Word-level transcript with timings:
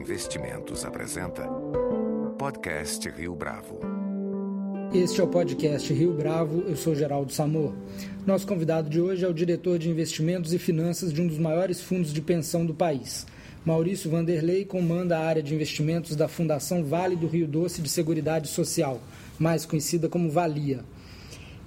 Investimentos 0.00 0.82
apresenta 0.86 1.46
Podcast 2.38 3.06
Rio 3.10 3.34
Bravo. 3.34 3.80
Este 4.94 5.20
é 5.20 5.24
o 5.24 5.28
podcast 5.28 5.92
Rio 5.92 6.14
Bravo, 6.14 6.62
eu 6.62 6.74
sou 6.74 6.94
Geraldo 6.94 7.34
Samor. 7.34 7.74
Nosso 8.26 8.46
convidado 8.46 8.88
de 8.88 8.98
hoje 8.98 9.26
é 9.26 9.28
o 9.28 9.34
diretor 9.34 9.78
de 9.78 9.90
investimentos 9.90 10.54
e 10.54 10.58
finanças 10.58 11.12
de 11.12 11.20
um 11.20 11.26
dos 11.26 11.36
maiores 11.36 11.82
fundos 11.82 12.14
de 12.14 12.22
pensão 12.22 12.64
do 12.64 12.72
país. 12.72 13.26
Maurício 13.62 14.10
Vanderlei 14.10 14.64
comanda 14.64 15.18
a 15.18 15.26
área 15.26 15.42
de 15.42 15.54
investimentos 15.54 16.16
da 16.16 16.28
Fundação 16.28 16.82
Vale 16.82 17.14
do 17.14 17.26
Rio 17.26 17.46
Doce 17.46 17.82
de 17.82 17.88
Seguridade 17.90 18.48
Social, 18.48 19.02
mais 19.38 19.66
conhecida 19.66 20.08
como 20.08 20.30
Valia. 20.30 20.82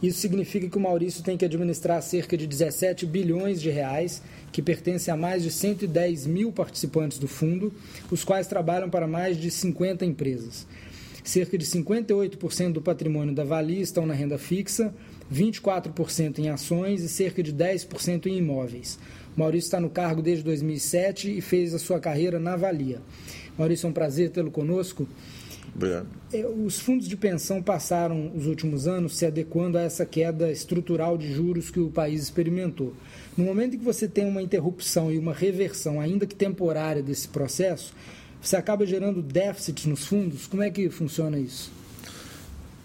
Isso 0.04 0.20
significa 0.20 0.68
que 0.68 0.78
o 0.78 0.82
Maurício 0.82 1.24
tem 1.24 1.38
que 1.38 1.46
administrar 1.46 2.02
cerca 2.02 2.36
de 2.36 2.46
17 2.46 3.06
bilhões 3.06 3.62
de 3.62 3.70
reais, 3.70 4.22
que 4.52 4.62
pertencem 4.62 5.14
a 5.14 5.16
mais 5.16 5.44
de 5.44 5.50
110 5.50 6.28
mil 6.28 6.52
participantes 6.52 7.18
do 7.18 7.28
fundo, 7.28 7.74
os 8.12 8.22
quais 8.22 8.46
trabalham 8.46 8.90
para 8.90 9.08
mais 9.08 9.38
de 9.38 9.50
50 9.50 10.04
empresas. 10.04 10.68
Cerca 11.24 11.58
de 11.58 11.66
58% 11.66 12.74
do 12.74 12.82
patrimônio 12.82 13.34
da 13.34 13.46
Vali 13.46 13.80
estão 13.80 14.06
na 14.06 14.14
renda 14.14 14.38
fixa, 14.38 14.94
24% 15.34 16.40
em 16.40 16.50
ações 16.50 17.02
e 17.02 17.08
cerca 17.08 17.42
de 17.42 17.54
10% 17.54 18.26
em 18.26 18.38
imóveis. 18.38 19.00
Maurício 19.38 19.68
está 19.68 19.80
no 19.80 19.90
cargo 19.90 20.22
desde 20.22 20.44
2007 20.44 21.38
e 21.38 21.40
fez 21.40 21.74
a 21.74 21.80
sua 21.80 22.02
carreira 22.02 22.40
na 22.40 22.58
Valia. 22.58 23.02
Maurício, 23.58 23.88
é 23.88 23.90
um 23.90 23.94
prazer 23.94 24.32
tê-lo 24.32 24.52
conosco. 24.52 25.08
Obrigado. 25.76 26.08
É, 26.32 26.46
os 26.46 26.80
fundos 26.80 27.08
de 27.08 27.18
pensão 27.18 27.62
passaram 27.62 28.32
os 28.36 28.46
últimos 28.46 28.88
anos 28.88 29.18
se 29.18 29.26
adequando 29.26 29.78
a 29.78 29.82
essa 29.82 30.06
queda 30.06 30.52
estrutural 30.52 31.18
de 31.18 31.34
juros 31.34 31.72
que 31.72 31.80
o 31.80 31.90
país 31.90 32.22
experimentou. 32.22 32.94
No 33.36 33.46
momento 33.46 33.76
em 33.76 33.80
que 33.80 33.86
você 33.86 34.08
tem 34.08 34.26
uma 34.26 34.42
interrupção 34.42 35.12
e 35.12 35.18
uma 35.18 35.34
reversão, 35.34 36.00
ainda 36.00 36.28
que 36.28 36.36
temporária, 36.36 37.02
desse 37.02 37.28
processo, 37.28 37.94
você 38.42 38.56
acaba 38.56 38.86
gerando 38.86 39.22
déficits 39.22 39.86
nos 39.86 40.06
fundos. 40.06 40.46
Como 40.46 40.62
é 40.62 40.70
que 40.70 40.90
funciona 40.90 41.40
isso? 41.40 41.72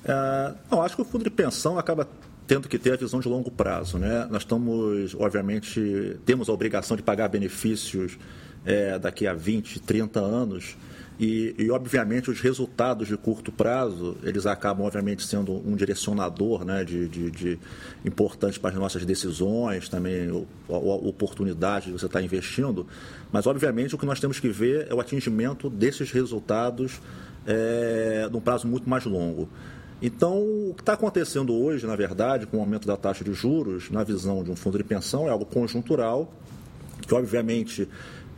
É, 0.04 0.54
não, 0.70 0.80
acho 0.82 0.96
que 0.96 1.02
o 1.02 1.04
fundo 1.04 1.24
de 1.24 1.30
pensão 1.30 1.78
acaba 1.78 2.08
tendo 2.46 2.66
que 2.66 2.78
ter 2.78 2.94
a 2.94 2.96
visão 2.96 3.20
de 3.20 3.28
longo 3.28 3.50
prazo. 3.50 3.98
Né? 3.98 4.26
Nós 4.30 4.42
estamos, 4.42 5.14
obviamente, 5.14 6.16
temos 6.24 6.48
a 6.48 6.52
obrigação 6.52 6.96
de 6.96 7.02
pagar 7.02 7.28
benefícios 7.28 8.18
é, 8.64 8.98
daqui 8.98 9.26
a 9.26 9.34
20, 9.34 9.80
30 9.80 10.18
anos 10.20 10.76
e, 11.18 11.52
e, 11.58 11.70
obviamente, 11.70 12.30
os 12.30 12.40
resultados 12.40 13.08
de 13.08 13.16
curto 13.16 13.50
prazo, 13.50 14.16
eles 14.22 14.46
acabam, 14.46 14.86
obviamente, 14.86 15.26
sendo 15.26 15.52
um 15.52 15.74
direcionador 15.74 16.64
né, 16.64 16.84
de, 16.84 17.08
de, 17.08 17.30
de 17.30 17.58
importante 18.04 18.60
para 18.60 18.70
as 18.70 18.76
nossas 18.76 19.04
decisões, 19.04 19.88
também 19.88 20.28
a, 20.70 20.72
a 20.72 20.76
oportunidade 20.76 21.86
de 21.86 21.92
você 21.92 22.06
estar 22.06 22.22
investindo. 22.22 22.86
Mas, 23.32 23.48
obviamente, 23.48 23.96
o 23.96 23.98
que 23.98 24.06
nós 24.06 24.20
temos 24.20 24.38
que 24.38 24.48
ver 24.48 24.86
é 24.88 24.94
o 24.94 25.00
atingimento 25.00 25.68
desses 25.68 26.12
resultados 26.12 27.00
é, 27.44 28.28
num 28.30 28.40
prazo 28.40 28.68
muito 28.68 28.88
mais 28.88 29.04
longo. 29.04 29.48
Então, 30.00 30.38
o 30.38 30.74
que 30.76 30.82
está 30.82 30.92
acontecendo 30.92 31.52
hoje, 31.52 31.84
na 31.84 31.96
verdade, 31.96 32.46
com 32.46 32.58
o 32.58 32.60
aumento 32.60 32.86
da 32.86 32.96
taxa 32.96 33.24
de 33.24 33.32
juros, 33.32 33.90
na 33.90 34.04
visão 34.04 34.44
de 34.44 34.52
um 34.52 34.54
fundo 34.54 34.78
de 34.78 34.84
pensão, 34.84 35.26
é 35.26 35.30
algo 35.30 35.44
conjuntural, 35.44 36.32
que, 37.02 37.12
obviamente, 37.12 37.88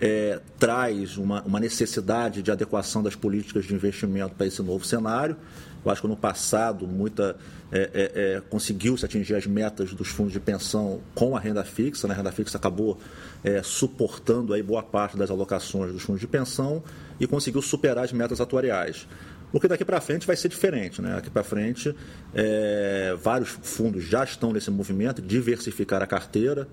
é, 0.01 0.41
traz 0.59 1.19
uma, 1.19 1.43
uma, 1.43 1.61
necessidade 1.61 2.43
de 2.43 2.51
adequação 2.51 3.03
das 3.03 3.15
políticas 3.15 3.67
de 3.67 3.75
investimento 3.75 4.35
para 4.35 4.47
esse 4.47 4.63
novo 4.63 4.85
cenário. 4.85 5.37
Eu 5.85 5.91
acho 5.91 6.01
que 6.01 6.09
no 6.09 6.17
passado 6.17 6.87
muita 6.87 7.37
é, 7.71 7.91
é, 7.93 8.13
é, 8.15 8.43
conseguiu-se 8.49 9.05
atingir 9.05 9.35
as 9.35 9.47
metas 9.47 9.93
dos 9.93 10.09
fundos 10.09 10.33
de 10.33 10.41
pensão 10.41 11.01
com 11.15 11.37
a 11.37 11.41
renda 11.41 11.63
fixa. 11.65 12.09
Né? 12.09 12.15
A 12.15 12.17
renda 12.17 12.33
fixa 12.33 12.57
acabou 12.57 12.99
é, 13.45 13.63
suportando 13.63 14.55
aí 14.55 14.63
boa 14.63 14.83
parte 14.83 15.17
das 15.17 15.31
alocações 15.31 15.93
dos 15.93 16.03
fundos 16.03 16.21
de 16.21 16.27
pensão 16.27 16.83
e 17.19 17.27
conseguiu 17.27 17.61
superar 17.61 18.05
as 18.05 18.13
metas 18.13 18.41
atuariais. 18.41 19.07
Porque 19.53 19.69
daqui 19.69 19.85
para 19.85 20.01
frente 20.01 20.27
vai 20.27 20.37
ser 20.37 20.49
diferente. 20.49 21.03
Né? 21.03 21.15
Daqui 21.15 21.29
para 21.29 21.43
frente, 21.43 21.95
é, 22.35 23.17
vários 23.23 23.49
fundos 23.49 24.05
já 24.05 24.25
estão 24.25 24.53
nesse 24.53 24.71
movimento 24.71 25.21
de 25.21 25.29
diversificar 25.29 26.03
a 26.03 26.07
carteira 26.07 26.69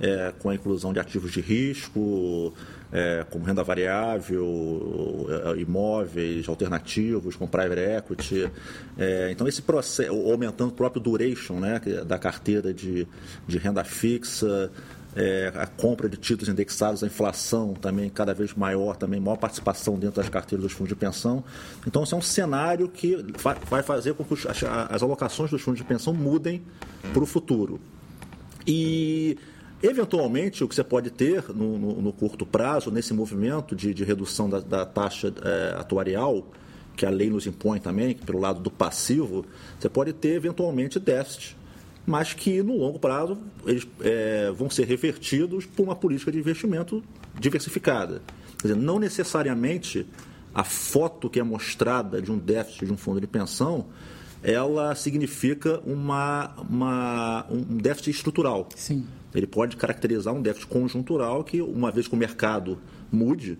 é, 0.00 0.32
com 0.38 0.48
a 0.48 0.54
inclusão 0.54 0.92
de 0.92 0.98
ativos 0.98 1.30
de 1.30 1.40
risco, 1.40 2.52
é, 2.92 3.24
como 3.30 3.44
renda 3.44 3.62
variável, 3.62 5.26
é, 5.28 5.60
imóveis 5.60 6.48
alternativos, 6.48 7.36
com 7.36 7.46
private 7.46 7.80
equity. 7.80 8.50
É, 8.98 9.30
então, 9.30 9.46
esse 9.46 9.62
processo, 9.62 10.12
aumentando 10.12 10.70
o 10.70 10.74
próprio 10.74 11.00
duration 11.00 11.60
né, 11.60 11.80
da 12.06 12.18
carteira 12.18 12.72
de, 12.72 13.06
de 13.46 13.58
renda 13.58 13.84
fixa, 13.84 14.70
é, 15.14 15.52
a 15.54 15.66
compra 15.66 16.08
de 16.08 16.16
títulos 16.16 16.48
indexados, 16.48 17.02
a 17.02 17.06
inflação 17.06 17.74
também 17.74 18.08
cada 18.08 18.32
vez 18.32 18.54
maior, 18.54 18.96
também 18.96 19.20
maior 19.20 19.36
participação 19.36 19.98
dentro 19.98 20.16
das 20.16 20.28
carteiras 20.28 20.62
dos 20.62 20.72
fundos 20.72 20.88
de 20.88 20.96
pensão. 20.96 21.44
Então, 21.86 22.04
isso 22.04 22.14
é 22.14 22.18
um 22.18 22.22
cenário 22.22 22.88
que 22.88 23.16
vai 23.68 23.82
fazer 23.82 24.14
com 24.14 24.24
que 24.24 24.34
as 24.88 25.02
alocações 25.02 25.50
dos 25.50 25.60
fundos 25.60 25.78
de 25.78 25.84
pensão 25.84 26.14
mudem 26.14 26.62
para 27.12 27.22
o 27.22 27.26
futuro. 27.26 27.80
E 28.66 29.36
Eventualmente, 29.82 30.62
o 30.62 30.68
que 30.68 30.74
você 30.74 30.84
pode 30.84 31.10
ter 31.10 31.48
no, 31.54 31.78
no, 31.78 32.02
no 32.02 32.12
curto 32.12 32.44
prazo, 32.44 32.90
nesse 32.90 33.14
movimento 33.14 33.74
de, 33.74 33.94
de 33.94 34.04
redução 34.04 34.48
da, 34.48 34.60
da 34.60 34.84
taxa 34.84 35.32
é, 35.42 35.80
atuarial, 35.80 36.46
que 36.96 37.06
a 37.06 37.10
lei 37.10 37.30
nos 37.30 37.46
impõe 37.46 37.80
também, 37.80 38.14
pelo 38.14 38.38
lado 38.38 38.60
do 38.60 38.70
passivo, 38.70 39.46
você 39.78 39.88
pode 39.88 40.12
ter 40.12 40.34
eventualmente 40.34 41.00
déficit, 41.00 41.56
mas 42.04 42.34
que 42.34 42.62
no 42.62 42.76
longo 42.76 42.98
prazo 42.98 43.38
eles 43.64 43.88
é, 44.00 44.50
vão 44.50 44.68
ser 44.68 44.86
revertidos 44.86 45.64
por 45.64 45.84
uma 45.84 45.96
política 45.96 46.30
de 46.30 46.38
investimento 46.38 47.02
diversificada. 47.38 48.20
Quer 48.58 48.68
dizer, 48.68 48.76
não 48.76 48.98
necessariamente 48.98 50.06
a 50.54 50.64
foto 50.64 51.30
que 51.30 51.40
é 51.40 51.42
mostrada 51.42 52.20
de 52.20 52.30
um 52.30 52.36
déficit 52.36 52.84
de 52.84 52.92
um 52.92 52.98
fundo 52.98 53.18
de 53.18 53.26
pensão 53.26 53.86
ela 54.42 54.94
significa 54.94 55.80
uma, 55.84 56.54
uma, 56.68 57.46
um 57.50 57.76
déficit 57.76 58.10
estrutural. 58.10 58.68
Sim. 58.74 59.06
Ele 59.34 59.46
pode 59.46 59.76
caracterizar 59.76 60.34
um 60.34 60.42
déficit 60.42 60.68
conjuntural 60.68 61.44
que, 61.44 61.60
uma 61.60 61.90
vez 61.90 62.08
que 62.08 62.14
o 62.14 62.16
mercado 62.16 62.78
mude, 63.12 63.58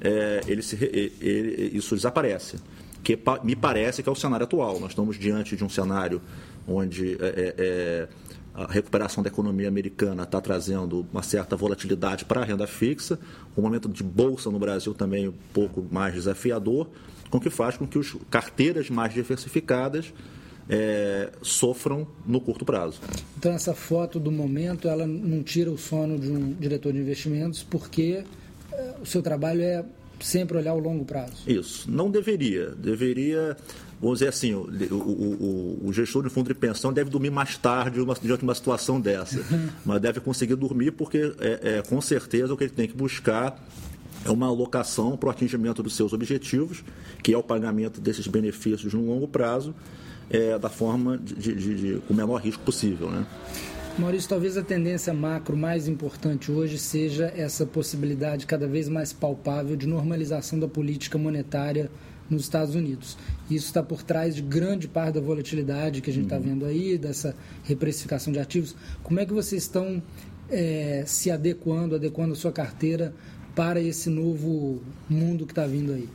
é, 0.00 0.42
ele 0.46 0.62
se, 0.62 0.76
ele, 0.84 1.70
isso 1.72 1.94
desaparece. 1.94 2.56
Que 3.02 3.18
me 3.44 3.54
parece 3.54 4.02
que 4.02 4.08
é 4.08 4.12
o 4.12 4.16
cenário 4.16 4.44
atual. 4.44 4.80
Nós 4.80 4.90
estamos 4.90 5.18
diante 5.18 5.56
de 5.56 5.64
um 5.64 5.68
cenário 5.68 6.20
onde 6.66 7.14
é, 7.14 7.26
é, 7.26 7.54
é 7.58 8.08
a 8.56 8.66
recuperação 8.66 9.22
da 9.22 9.28
economia 9.28 9.68
americana 9.68 10.22
está 10.22 10.40
trazendo 10.40 11.06
uma 11.12 11.22
certa 11.22 11.54
volatilidade 11.54 12.24
para 12.24 12.40
a 12.40 12.44
renda 12.44 12.66
fixa, 12.66 13.18
um 13.54 13.60
momento 13.60 13.86
de 13.86 14.02
bolsa 14.02 14.50
no 14.50 14.58
Brasil 14.58 14.94
também 14.94 15.28
um 15.28 15.34
pouco 15.52 15.86
mais 15.90 16.14
desafiador, 16.14 16.88
com 17.28 17.40
que 17.40 17.50
faz 17.50 17.76
com 17.76 17.86
que 17.86 17.98
as 17.98 18.16
carteiras 18.30 18.90
mais 18.90 19.12
diversificadas 19.12 20.12
é, 20.68 21.30
sofram 21.42 22.06
no 22.26 22.40
curto 22.40 22.64
prazo. 22.64 23.00
Então 23.38 23.52
essa 23.52 23.74
foto 23.74 24.18
do 24.18 24.32
momento 24.32 24.88
ela 24.88 25.06
não 25.06 25.42
tira 25.42 25.70
o 25.70 25.78
sono 25.78 26.18
de 26.18 26.30
um 26.30 26.52
diretor 26.52 26.92
de 26.92 26.98
investimentos 26.98 27.62
porque 27.62 28.24
é, 28.72 28.94
o 29.00 29.06
seu 29.06 29.22
trabalho 29.22 29.62
é 29.62 29.84
sempre 30.20 30.56
olhar 30.56 30.74
o 30.74 30.78
longo 30.78 31.04
prazo. 31.04 31.44
Isso, 31.46 31.90
não 31.90 32.10
deveria. 32.10 32.70
Deveria, 32.70 33.56
vamos 34.00 34.18
dizer 34.18 34.28
assim, 34.28 34.54
o, 34.54 34.66
o, 34.90 35.80
o, 35.84 35.88
o 35.88 35.92
gestor 35.92 36.22
de 36.22 36.30
fundo 36.30 36.48
de 36.48 36.54
pensão 36.54 36.92
deve 36.92 37.10
dormir 37.10 37.30
mais 37.30 37.56
tarde 37.58 38.00
uma, 38.00 38.14
diante 38.14 38.38
de 38.38 38.44
uma 38.44 38.54
situação 38.54 39.00
dessa, 39.00 39.44
mas 39.84 40.00
deve 40.00 40.20
conseguir 40.20 40.56
dormir 40.56 40.92
porque 40.92 41.34
é, 41.38 41.78
é 41.78 41.82
com 41.82 42.00
certeza 42.00 42.52
o 42.52 42.56
que 42.56 42.64
ele 42.64 42.72
tem 42.72 42.88
que 42.88 42.96
buscar 42.96 43.62
é 44.26 44.30
uma 44.30 44.46
alocação 44.46 45.16
para 45.16 45.28
o 45.28 45.30
atingimento 45.30 45.82
dos 45.82 45.94
seus 45.94 46.12
objetivos, 46.12 46.84
que 47.22 47.32
é 47.32 47.38
o 47.38 47.42
pagamento 47.42 48.00
desses 48.00 48.26
benefícios 48.26 48.92
no 48.92 49.06
longo 49.06 49.28
prazo, 49.28 49.74
é, 50.28 50.58
da 50.58 50.68
forma 50.68 51.16
de, 51.16 51.54
de, 51.54 51.74
de, 51.74 52.00
com 52.00 52.12
o 52.12 52.16
menor 52.16 52.38
risco 52.38 52.62
possível. 52.64 53.10
Né? 53.10 53.24
Maurício, 53.98 54.28
talvez 54.28 54.56
a 54.56 54.62
tendência 54.62 55.14
macro 55.14 55.56
mais 55.56 55.88
importante 55.88 56.50
hoje 56.50 56.76
seja 56.76 57.32
essa 57.36 57.64
possibilidade 57.64 58.44
cada 58.44 58.66
vez 58.66 58.88
mais 58.88 59.12
palpável 59.12 59.76
de 59.76 59.86
normalização 59.86 60.58
da 60.58 60.68
política 60.68 61.16
monetária 61.16 61.90
nos 62.28 62.42
Estados 62.42 62.74
Unidos. 62.74 63.16
Isso 63.48 63.66
está 63.66 63.82
por 63.82 64.02
trás 64.02 64.34
de 64.34 64.42
grande 64.42 64.88
parte 64.88 65.14
da 65.14 65.20
volatilidade 65.20 66.02
que 66.02 66.10
a 66.10 66.12
gente 66.12 66.24
está 66.24 66.36
uhum. 66.36 66.42
vendo 66.42 66.66
aí, 66.66 66.98
dessa 66.98 67.34
reprecificação 67.62 68.32
de 68.32 68.40
ativos. 68.40 68.74
Como 69.02 69.20
é 69.20 69.24
que 69.24 69.32
vocês 69.32 69.62
estão 69.62 70.02
é, 70.50 71.04
se 71.06 71.30
adequando, 71.30 71.94
adequando 71.94 72.32
a 72.32 72.36
sua 72.36 72.52
carteira 72.52 73.14
para 73.56 73.80
esse 73.80 74.10
novo 74.10 74.82
mundo 75.08 75.46
que 75.46 75.52
está 75.52 75.66
vindo 75.66 75.92
aí? 75.92 76.06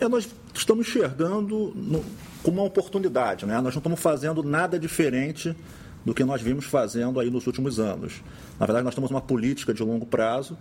É, 0.00 0.08
nós 0.08 0.28
estamos 0.52 0.86
enxergando 0.86 1.72
no, 1.76 2.04
como 2.42 2.58
uma 2.58 2.66
oportunidade. 2.66 3.46
Né? 3.46 3.54
Nós 3.54 3.74
não 3.74 3.78
estamos 3.78 4.00
fazendo 4.00 4.42
nada 4.42 4.78
diferente 4.78 5.56
do 6.04 6.12
que 6.12 6.24
nós 6.24 6.42
vimos 6.42 6.64
fazendo 6.64 7.20
aí 7.20 7.30
nos 7.30 7.46
últimos 7.46 7.78
anos. 7.78 8.20
Na 8.58 8.66
verdade, 8.66 8.84
nós 8.84 8.94
temos 8.96 9.10
uma 9.10 9.20
política 9.20 9.72
de 9.72 9.82
longo 9.82 10.04
prazo. 10.04 10.58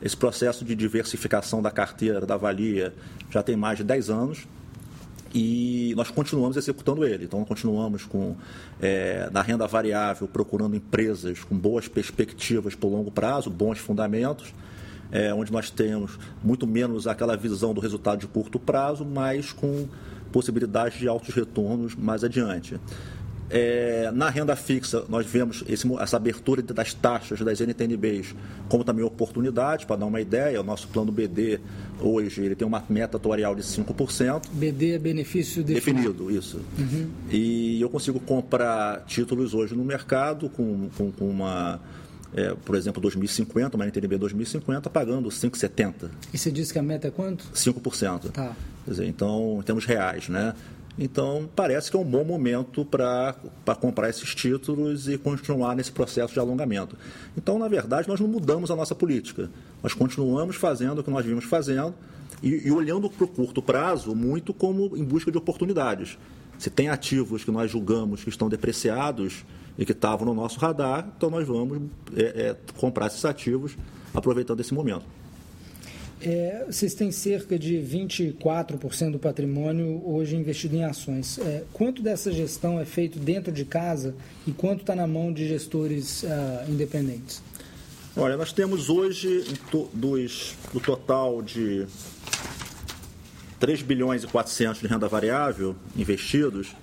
Esse 0.00 0.16
processo 0.16 0.64
de 0.64 0.76
diversificação 0.76 1.60
da 1.60 1.72
carteira 1.72 2.24
da 2.24 2.36
Valia 2.36 2.94
já 3.30 3.42
tem 3.42 3.56
mais 3.56 3.78
de 3.78 3.84
10 3.84 4.10
anos 4.10 4.46
e 5.34 5.92
nós 5.96 6.10
continuamos 6.10 6.56
executando 6.56 7.04
ele. 7.04 7.24
Então, 7.24 7.44
continuamos 7.44 8.04
com 8.04 8.36
é, 8.80 9.28
na 9.32 9.42
renda 9.42 9.66
variável 9.66 10.28
procurando 10.28 10.76
empresas 10.76 11.42
com 11.42 11.56
boas 11.56 11.88
perspectivas 11.88 12.74
por 12.76 12.88
longo 12.88 13.10
prazo, 13.10 13.50
bons 13.50 13.78
fundamentos 13.78 14.54
é, 15.12 15.32
onde 15.32 15.52
nós 15.52 15.70
temos 15.70 16.18
muito 16.42 16.66
menos 16.66 17.06
aquela 17.06 17.36
visão 17.36 17.74
do 17.74 17.80
resultado 17.80 18.20
de 18.20 18.26
curto 18.26 18.58
prazo, 18.58 19.04
mas 19.04 19.52
com 19.52 19.88
possibilidade 20.32 20.98
de 20.98 21.08
altos 21.08 21.34
retornos 21.34 21.94
mais 21.94 22.22
adiante. 22.24 22.78
É, 23.52 24.12
na 24.14 24.30
renda 24.30 24.54
fixa, 24.54 25.04
nós 25.08 25.26
vemos 25.26 25.64
esse, 25.68 25.92
essa 25.96 26.16
abertura 26.16 26.62
das 26.62 26.94
taxas 26.94 27.40
das 27.40 27.60
NTNBs 27.60 28.32
como 28.68 28.84
também 28.84 29.04
oportunidade, 29.04 29.86
para 29.86 29.96
dar 29.96 30.06
uma 30.06 30.20
ideia, 30.20 30.60
o 30.60 30.62
nosso 30.62 30.86
plano 30.86 31.10
BD 31.10 31.58
hoje 31.98 32.44
ele 32.44 32.54
tem 32.54 32.66
uma 32.66 32.82
meta 32.88 33.16
atuarial 33.16 33.56
de 33.56 33.62
5%. 33.62 34.42
BD 34.52 34.92
é 34.92 34.98
benefício 35.00 35.64
definido. 35.64 36.12
Definido, 36.12 36.30
isso. 36.30 36.60
Uhum. 36.78 37.10
E 37.28 37.80
eu 37.80 37.90
consigo 37.90 38.20
comprar 38.20 39.04
títulos 39.06 39.52
hoje 39.52 39.74
no 39.74 39.84
mercado 39.84 40.48
com, 40.48 40.88
com, 40.96 41.10
com 41.10 41.28
uma 41.28 41.80
é, 42.34 42.54
por 42.64 42.76
exemplo, 42.76 43.00
2050, 43.02 43.76
uma 43.76 43.84
NTNB 43.86 44.18
2050, 44.18 44.88
pagando 44.90 45.28
5,70. 45.28 46.10
E 46.32 46.38
você 46.38 46.50
disse 46.50 46.72
que 46.72 46.78
a 46.78 46.82
meta 46.82 47.08
é 47.08 47.10
quanto? 47.10 47.44
5%. 47.54 48.30
Tá. 48.30 48.56
Quer 48.84 48.90
dizer, 48.90 49.06
então, 49.06 49.58
em 49.60 49.62
termos 49.62 49.84
reais, 49.84 50.28
né? 50.28 50.54
Então, 50.98 51.48
parece 51.56 51.90
que 51.90 51.96
é 51.96 52.00
um 52.00 52.04
bom 52.04 52.24
momento 52.24 52.84
para 52.84 53.34
comprar 53.80 54.10
esses 54.10 54.34
títulos 54.34 55.08
e 55.08 55.16
continuar 55.16 55.74
nesse 55.74 55.90
processo 55.90 56.34
de 56.34 56.38
alongamento. 56.38 56.96
Então, 57.36 57.58
na 57.58 57.68
verdade, 57.68 58.08
nós 58.08 58.20
não 58.20 58.28
mudamos 58.28 58.70
a 58.70 58.76
nossa 58.76 58.94
política. 58.94 59.48
Nós 59.82 59.94
continuamos 59.94 60.56
fazendo 60.56 60.98
o 60.98 61.04
que 61.04 61.10
nós 61.10 61.24
vimos 61.24 61.44
fazendo 61.44 61.94
e, 62.42 62.68
e 62.68 62.70
olhando 62.70 63.08
para 63.08 63.24
o 63.24 63.28
curto 63.28 63.62
prazo 63.62 64.14
muito 64.14 64.52
como 64.52 64.96
em 64.96 65.04
busca 65.04 65.30
de 65.30 65.38
oportunidades. 65.38 66.18
Se 66.58 66.68
tem 66.68 66.90
ativos 66.90 67.44
que 67.44 67.50
nós 67.50 67.70
julgamos 67.70 68.22
que 68.22 68.28
estão 68.28 68.48
depreciados 68.48 69.44
e 69.78 69.84
que 69.84 69.92
estavam 69.92 70.26
no 70.26 70.34
nosso 70.34 70.58
radar, 70.58 71.10
então 71.16 71.30
nós 71.30 71.46
vamos 71.46 71.82
é, 72.16 72.22
é, 72.22 72.56
comprar 72.76 73.06
esses 73.06 73.24
ativos 73.24 73.76
aproveitando 74.14 74.60
esse 74.60 74.74
momento. 74.74 75.04
É, 76.22 76.66
vocês 76.66 76.92
têm 76.92 77.10
cerca 77.10 77.58
de 77.58 77.76
24% 77.76 79.12
do 79.12 79.18
patrimônio 79.18 80.02
hoje 80.04 80.36
investido 80.36 80.76
em 80.76 80.84
ações. 80.84 81.38
É, 81.38 81.64
quanto 81.72 82.02
dessa 82.02 82.30
gestão 82.30 82.78
é 82.78 82.84
feito 82.84 83.18
dentro 83.18 83.50
de 83.50 83.64
casa 83.64 84.14
e 84.46 84.52
quanto 84.52 84.80
está 84.80 84.94
na 84.94 85.06
mão 85.06 85.32
de 85.32 85.48
gestores 85.48 86.22
uh, 86.22 86.70
independentes? 86.70 87.42
Olha, 88.14 88.36
nós 88.36 88.52
temos 88.52 88.90
hoje, 88.90 89.44
dos, 89.94 90.54
do 90.74 90.80
total 90.80 91.40
de 91.40 91.86
3 93.58 93.80
bilhões 93.80 94.24
e 94.24 94.26
400 94.26 94.80
de 94.80 94.88
renda 94.88 95.08
variável 95.08 95.74
investidos, 95.96 96.74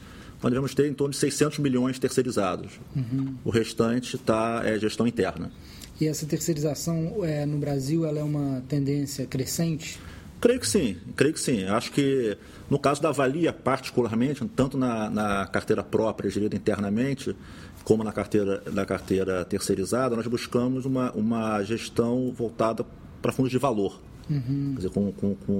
nós 0.41 0.51
devemos 0.51 0.73
ter 0.73 0.87
em 0.87 0.93
torno 0.93 1.11
de 1.11 1.17
600 1.17 1.59
milhões 1.59 1.97
terceirizados. 1.99 2.73
Uhum. 2.95 3.35
O 3.43 3.49
restante 3.49 4.15
está 4.15 4.61
é 4.63 4.77
gestão 4.77 5.07
interna. 5.07 5.51
E 5.99 6.07
essa 6.07 6.25
terceirização 6.25 7.23
é, 7.23 7.45
no 7.45 7.57
Brasil 7.57 8.05
ela 8.05 8.19
é 8.19 8.23
uma 8.23 8.61
tendência 8.67 9.25
crescente? 9.25 9.99
Creio 10.39 10.59
que 10.59 10.67
sim, 10.67 10.97
creio 11.15 11.33
que 11.33 11.39
sim. 11.39 11.63
Acho 11.63 11.91
que 11.91 12.37
no 12.69 12.77
caso 12.77 13.01
da 13.01 13.11
Valia, 13.11 13.51
particularmente, 13.51 14.45
tanto 14.55 14.77
na, 14.77 15.09
na 15.09 15.47
carteira 15.47 15.83
própria, 15.83 16.29
gerida 16.29 16.55
internamente, 16.55 17.35
como 17.83 18.03
na 18.03 18.11
carteira, 18.11 18.61
na 18.71 18.85
carteira 18.85 19.43
terceirizada, 19.45 20.15
nós 20.15 20.27
buscamos 20.27 20.85
uma, 20.85 21.11
uma 21.13 21.63
gestão 21.63 22.31
voltada 22.31 22.85
para 23.21 23.31
fundos 23.31 23.51
de 23.51 23.57
valor. 23.57 23.99
Uhum. 24.29 24.71
Quer 24.73 24.77
dizer, 24.77 24.89
com, 24.89 25.11
com, 25.11 25.35
com 25.35 25.53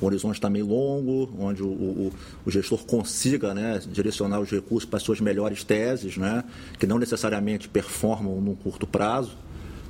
um 0.00 0.06
horizonte 0.06 0.40
também 0.40 0.62
longo, 0.62 1.32
onde 1.38 1.62
o, 1.62 1.68
o, 1.68 2.12
o, 2.44 2.50
gestor 2.50 2.84
consiga 2.84 3.54
né, 3.54 3.80
direcionar 3.90 4.40
os 4.40 4.50
recursos 4.50 4.88
para 4.88 4.96
as 4.96 5.02
suas 5.02 5.20
melhores 5.20 5.62
teses, 5.62 6.16
né, 6.16 6.42
que 6.78 6.86
não 6.86 6.98
necessariamente 6.98 7.68
performam 7.68 8.40
num 8.40 8.54
curto 8.54 8.86
prazo 8.86 9.36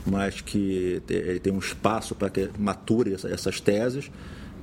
mas 0.05 0.41
que 0.41 1.01
tem 1.43 1.53
um 1.53 1.59
espaço 1.59 2.15
para 2.15 2.29
que 2.29 2.51
mature 2.59 3.15
essas 3.15 3.61
teses. 3.61 4.11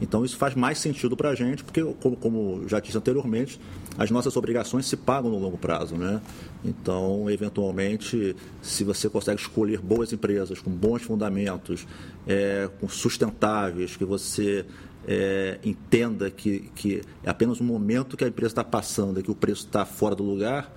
Então, 0.02 0.24
isso 0.24 0.38
faz 0.38 0.56
mais 0.56 0.78
sentido 0.78 1.16
para 1.18 1.30
a 1.30 1.36
gente, 1.36 1.64
porque, 1.64 1.84
como, 2.02 2.16
como, 2.16 2.68
já 2.68 2.80
disse 2.80 2.98
anteriormente, 2.98 3.60
as 3.98 4.10
nossas 4.10 4.36
obrigações 4.38 4.86
se 4.86 4.96
pagam 4.96 5.30
no 5.30 5.38
longo 5.38 5.58
prazo. 5.58 5.96
Né? 5.96 6.22
Então, 6.64 7.30
eventualmente, 7.30 8.36
se 8.62 8.84
você 8.84 9.10
consegue 9.10 9.42
escolher 9.42 9.80
boas 9.80 10.14
empresas 10.14 10.60
com 10.62 10.72
bons 10.72 11.02
fundamentos, 11.02 11.86
é, 12.28 12.70
com 12.80 12.88
sustentáveis, 12.88 13.98
que 13.98 14.06
você 14.06 14.66
é, 15.08 15.60
entenda 15.64 16.30
que, 16.32 16.72
que 16.76 17.02
é 17.24 17.30
apenas 17.30 17.60
um 17.60 17.66
momento 17.66 18.16
que 18.16 18.24
a 18.24 18.28
empresa 18.28 18.52
está 18.52 18.64
passando 18.64 19.20
e 19.20 19.24
que 19.24 19.32
o 19.32 19.36
preço 19.36 19.66
está 19.66 19.86
fora 19.86 20.16
do 20.16 20.24
lugar, 20.24 20.74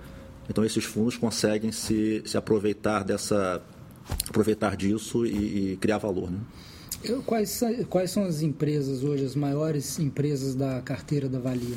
então 0.49 0.65
esses 0.65 0.85
fundos 0.85 1.17
conseguem 1.17 1.71
se, 1.71 2.23
se 2.27 2.37
aproveitar 2.37 3.05
dessa 3.05 3.63
aproveitar 4.29 4.77
disso 4.77 5.25
e, 5.25 5.73
e 5.73 5.77
criar 5.77 5.99
valor. 5.99 6.31
Né? 6.31 6.39
Quais, 7.27 7.61
quais 7.89 8.11
são 8.11 8.25
as 8.25 8.43
empresas 8.43 9.03
hoje, 9.03 9.25
as 9.25 9.35
maiores 9.35 9.99
empresas 9.99 10.55
da 10.55 10.81
carteira 10.81 11.29
da 11.29 11.39
Valia? 11.39 11.77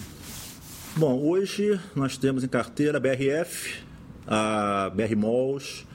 Bom, 0.95 1.19
hoje 1.19 1.79
nós 1.95 2.17
temos 2.17 2.43
em 2.43 2.47
carteira 2.47 2.97
a 2.97 3.01
BRF, 3.01 3.83
a 4.27 4.91
BR 4.95 5.15
Malls, 5.15 5.85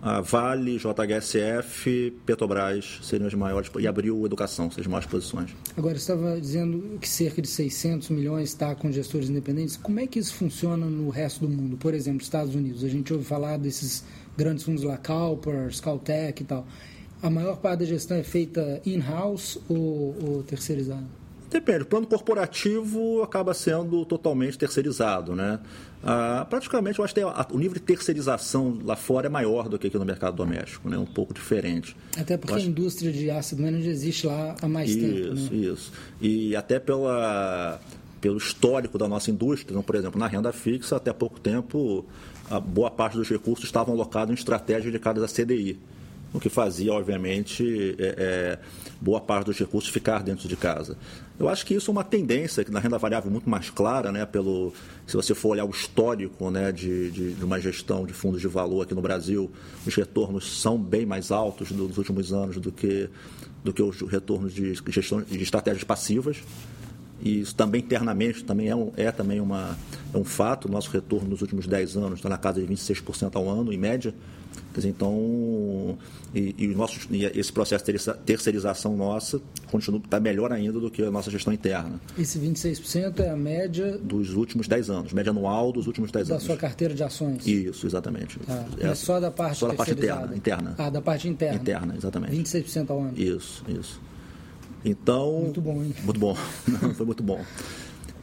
a 0.00 0.20
Vale, 0.20 0.78
JHSF, 0.78 2.12
Petrobras 2.26 2.98
seriam 3.04 3.28
as 3.28 3.34
maiores, 3.34 3.70
e 3.78 3.86
Abril 3.86 4.26
Educação, 4.26 4.68
são 4.68 4.80
as 4.80 4.86
maiores 4.88 5.08
posições. 5.08 5.54
Agora, 5.76 5.94
você 5.94 6.12
estava 6.12 6.40
dizendo 6.40 6.98
que 6.98 7.08
cerca 7.08 7.40
de 7.40 7.46
600 7.46 8.08
milhões 8.10 8.48
está 8.48 8.74
com 8.74 8.90
gestores 8.90 9.30
independentes. 9.30 9.76
Como 9.76 10.00
é 10.00 10.06
que 10.08 10.18
isso 10.18 10.34
funciona 10.34 10.86
no 10.86 11.08
resto 11.08 11.46
do 11.46 11.48
mundo? 11.48 11.76
Por 11.76 11.94
exemplo, 11.94 12.20
Estados 12.20 12.54
Unidos. 12.54 12.82
A 12.82 12.88
gente 12.88 13.12
ouve 13.12 13.24
falar 13.24 13.58
desses 13.58 14.02
grandes 14.36 14.64
fundos 14.64 14.82
lá, 14.82 14.96
Calpers, 14.96 15.78
Caltech 15.80 16.42
e 16.42 16.46
tal. 16.46 16.66
A 17.22 17.30
maior 17.30 17.56
parte 17.56 17.80
da 17.80 17.86
gestão 17.86 18.16
é 18.16 18.24
feita 18.24 18.80
in-house 18.84 19.58
ou, 19.68 20.16
ou 20.20 20.42
terceirizada? 20.42 21.06
Depende. 21.48 21.82
O 21.82 21.86
plano 21.86 22.06
corporativo 22.06 23.22
acaba 23.22 23.52
sendo 23.52 24.04
totalmente 24.06 24.56
terceirizado, 24.58 25.36
né? 25.36 25.60
Ah, 26.02 26.46
praticamente, 26.48 26.98
eu 26.98 27.04
acho 27.04 27.14
que 27.14 27.20
o 27.22 27.58
nível 27.58 27.74
de 27.74 27.80
terceirização 27.80 28.78
lá 28.82 28.96
fora 28.96 29.26
é 29.26 29.28
maior 29.28 29.68
do 29.68 29.78
que 29.78 29.86
aqui 29.86 29.98
no 29.98 30.04
mercado 30.04 30.34
doméstico, 30.34 30.88
né? 30.88 30.96
Um 30.96 31.04
pouco 31.04 31.34
diferente. 31.34 31.94
Até 32.16 32.38
porque 32.38 32.54
acho... 32.54 32.64
a 32.64 32.68
indústria 32.68 33.12
de 33.12 33.30
ácido 33.30 33.62
manager 33.62 33.90
existe 33.90 34.26
lá 34.26 34.56
há 34.60 34.66
mais 34.66 34.90
isso, 34.90 35.00
tempo, 35.00 35.34
né? 35.34 35.40
Isso, 35.42 35.54
isso. 35.54 35.92
E 36.22 36.56
até 36.56 36.80
pela, 36.80 37.78
pelo 38.20 38.38
histórico 38.38 38.96
da 38.96 39.06
nossa 39.06 39.30
indústria, 39.30 39.72
então, 39.72 39.82
por 39.82 39.94
exemplo, 39.94 40.18
na 40.18 40.26
renda 40.26 40.52
fixa, 40.52 40.96
até 40.96 41.12
pouco 41.12 41.38
tempo, 41.38 42.04
a 42.50 42.58
boa 42.58 42.90
parte 42.90 43.18
dos 43.18 43.28
recursos 43.28 43.66
estavam 43.66 43.94
alocados 43.94 44.32
em 44.32 44.34
estratégias 44.34 44.86
dedicadas 44.86 45.22
à 45.22 45.28
CDI 45.28 45.78
o 46.32 46.40
que 46.40 46.48
fazia, 46.48 46.92
obviamente, 46.92 47.94
é, 47.98 48.14
é, 48.16 48.58
boa 49.00 49.20
parte 49.20 49.46
dos 49.46 49.58
recursos 49.58 49.90
ficar 49.90 50.22
dentro 50.22 50.48
de 50.48 50.56
casa. 50.56 50.96
Eu 51.38 51.48
acho 51.48 51.66
que 51.66 51.74
isso 51.74 51.90
é 51.90 51.92
uma 51.92 52.04
tendência 52.04 52.64
que 52.64 52.70
na 52.70 52.78
renda 52.78 52.96
variável 52.98 53.30
muito 53.30 53.50
mais 53.50 53.68
clara, 53.68 54.12
né, 54.12 54.24
pelo, 54.24 54.72
se 55.06 55.16
você 55.16 55.34
for 55.34 55.50
olhar 55.50 55.64
o 55.64 55.70
histórico 55.70 56.50
né, 56.50 56.72
de, 56.72 57.10
de, 57.10 57.34
de, 57.34 57.44
uma 57.44 57.60
gestão 57.60 58.06
de 58.06 58.12
fundos 58.12 58.40
de 58.40 58.48
valor 58.48 58.82
aqui 58.82 58.94
no 58.94 59.02
Brasil, 59.02 59.50
os 59.86 59.94
retornos 59.94 60.60
são 60.60 60.78
bem 60.78 61.04
mais 61.04 61.30
altos 61.30 61.70
nos 61.70 61.98
últimos 61.98 62.32
anos 62.32 62.56
do 62.56 62.72
que, 62.72 63.10
do 63.62 63.72
que 63.72 63.82
os 63.82 64.00
retornos 64.02 64.54
de 64.54 64.74
gestão 64.88 65.22
de 65.22 65.42
estratégias 65.42 65.84
passivas. 65.84 66.38
E 67.22 67.40
isso 67.40 67.54
também 67.54 67.80
internamente 67.80 68.44
também 68.44 68.68
é, 68.68 68.74
um, 68.74 68.92
é 68.96 69.10
também 69.12 69.40
uma, 69.40 69.78
é 70.12 70.18
um 70.18 70.24
fato. 70.24 70.68
Nosso 70.68 70.90
retorno 70.90 71.28
nos 71.28 71.40
últimos 71.40 71.66
10 71.66 71.96
anos 71.96 72.18
está 72.18 72.28
na 72.28 72.38
casa 72.38 72.60
de 72.60 72.66
26% 72.66 73.36
ao 73.36 73.48
ano, 73.48 73.72
em 73.72 73.78
média. 73.78 74.12
Dizer, 74.74 74.88
então, 74.88 75.98
e, 76.34 76.54
e, 76.58 76.66
nosso, 76.68 76.98
e 77.10 77.24
esse 77.26 77.52
processo 77.52 77.84
de 77.84 77.98
terceirização 78.24 78.96
nossa 78.96 79.40
continua 79.70 80.00
está 80.02 80.18
melhor 80.18 80.50
ainda 80.50 80.80
do 80.80 80.90
que 80.90 81.02
a 81.02 81.10
nossa 81.10 81.30
gestão 81.30 81.52
interna. 81.52 82.00
Esse 82.18 82.38
26% 82.38 83.20
é 83.20 83.30
a 83.30 83.36
média 83.36 83.98
dos 83.98 84.32
últimos 84.34 84.66
10 84.66 84.90
anos, 84.90 85.12
média 85.12 85.30
anual 85.30 85.72
dos 85.72 85.86
últimos 85.86 86.10
10 86.10 86.28
da 86.28 86.34
anos. 86.34 86.44
Da 86.44 86.46
sua 86.46 86.56
carteira 86.56 86.94
de 86.94 87.04
ações. 87.04 87.46
Isso, 87.46 87.86
exatamente. 87.86 88.38
Ah, 88.48 88.64
é, 88.78 88.86
é 88.88 88.94
só 88.94 89.20
da 89.20 89.30
parte 89.30 89.58
Só 89.58 89.68
da 89.68 89.74
parte 89.74 89.92
interna, 89.92 90.36
interna. 90.36 90.74
Ah, 90.78 90.90
da 90.90 91.02
parte 91.02 91.28
interna. 91.28 91.56
Interna, 91.56 91.94
exatamente. 91.96 92.34
26% 92.34 92.90
ao 92.90 93.00
ano. 93.00 93.12
Isso, 93.16 93.62
isso. 93.68 94.00
Então, 94.84 95.42
muito 95.42 95.60
bom, 95.60 95.82
hein? 95.82 95.94
Muito 96.02 96.20
bom. 96.20 96.34
Foi 96.96 97.06
muito 97.06 97.22
bom. 97.22 97.44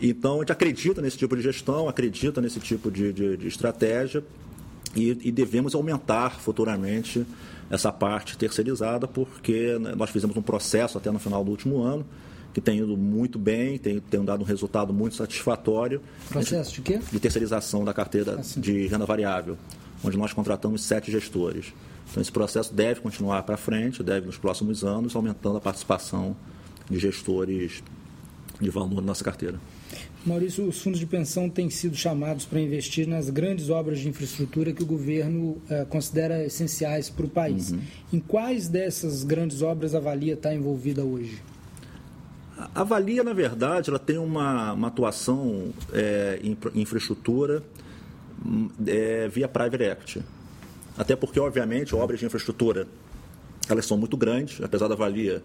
Então, 0.01 0.37
a 0.37 0.39
gente 0.39 0.51
acredita 0.51 1.01
nesse 1.01 1.17
tipo 1.17 1.35
de 1.35 1.41
gestão, 1.41 1.89
acredita 1.89 2.39
nesse 2.41 2.59
tipo 2.59 2.89
de, 2.89 3.11
de, 3.11 3.37
de 3.37 3.47
estratégia 3.47 4.23
e, 4.95 5.17
e, 5.23 5.31
devemos 5.31 5.75
aumentar 5.75 6.39
futuramente 6.39 7.25
essa 7.69 7.91
parte 7.91 8.37
terceirizada, 8.37 9.07
porque 9.07 9.77
né, 9.79 9.93
nós 9.95 10.09
fizemos 10.09 10.35
um 10.35 10.41
processo 10.41 10.97
até 10.97 11.11
no 11.11 11.19
final 11.19 11.43
do 11.43 11.51
último 11.51 11.81
ano 11.81 12.05
que 12.53 12.59
tem 12.59 12.79
ido 12.79 12.97
muito 12.97 13.37
bem, 13.37 13.77
tem, 13.77 13.99
tem 13.99 14.23
dado 14.23 14.41
um 14.41 14.45
resultado 14.45 14.93
muito 14.93 15.15
satisfatório. 15.15 16.01
Processo 16.29 16.73
de 16.73 16.81
quê? 16.81 16.99
De 17.11 17.19
terceirização 17.19 17.85
da 17.85 17.93
carteira 17.93 18.39
assim. 18.39 18.59
de 18.59 18.87
renda 18.87 19.05
variável, 19.05 19.57
onde 20.03 20.17
nós 20.17 20.33
contratamos 20.33 20.83
sete 20.83 21.11
gestores. 21.11 21.73
Então, 22.09 22.21
esse 22.21 22.31
processo 22.31 22.73
deve 22.73 23.01
continuar 23.01 23.43
para 23.43 23.57
frente, 23.57 24.01
deve 24.01 24.25
nos 24.25 24.37
próximos 24.37 24.83
anos, 24.83 25.15
aumentando 25.15 25.57
a 25.57 25.61
participação 25.61 26.35
de 26.89 26.97
gestores 26.99 27.83
de 28.59 28.69
valor 28.69 28.95
na 28.95 29.01
nossa 29.01 29.23
carteira. 29.23 29.59
Maurício, 30.25 30.67
os 30.67 30.81
fundos 30.81 30.99
de 30.99 31.05
pensão 31.05 31.49
têm 31.49 31.69
sido 31.69 31.95
chamados 31.95 32.45
para 32.45 32.59
investir 32.59 33.07
nas 33.07 33.29
grandes 33.29 33.69
obras 33.69 33.99
de 33.99 34.09
infraestrutura 34.09 34.73
que 34.73 34.83
o 34.83 34.85
governo 34.85 35.61
uh, 35.69 35.85
considera 35.87 36.43
essenciais 36.43 37.09
para 37.09 37.25
o 37.25 37.29
país. 37.29 37.71
Uhum. 37.71 37.79
Em 38.13 38.19
quais 38.19 38.67
dessas 38.67 39.23
grandes 39.23 39.61
obras 39.61 39.95
a 39.95 39.99
Valia 39.99 40.33
está 40.33 40.53
envolvida 40.53 41.05
hoje? 41.05 41.41
A 42.75 42.83
Valia, 42.83 43.23
na 43.23 43.31
verdade, 43.31 43.89
ela 43.89 43.99
tem 43.99 44.17
uma, 44.17 44.73
uma 44.73 44.89
atuação 44.89 45.69
é, 45.93 46.41
em 46.43 46.57
infraestrutura 46.75 47.63
é, 48.85 49.29
via 49.29 49.47
private 49.47 49.83
equity. 49.83 50.23
Até 50.99 51.15
porque, 51.15 51.39
obviamente, 51.39 51.95
obras 51.95 52.19
de 52.19 52.25
infraestrutura 52.25 52.85
elas 53.69 53.85
são 53.85 53.97
muito 53.97 54.17
grandes, 54.17 54.61
apesar 54.61 54.89
da 54.89 54.95
Valia 54.95 55.41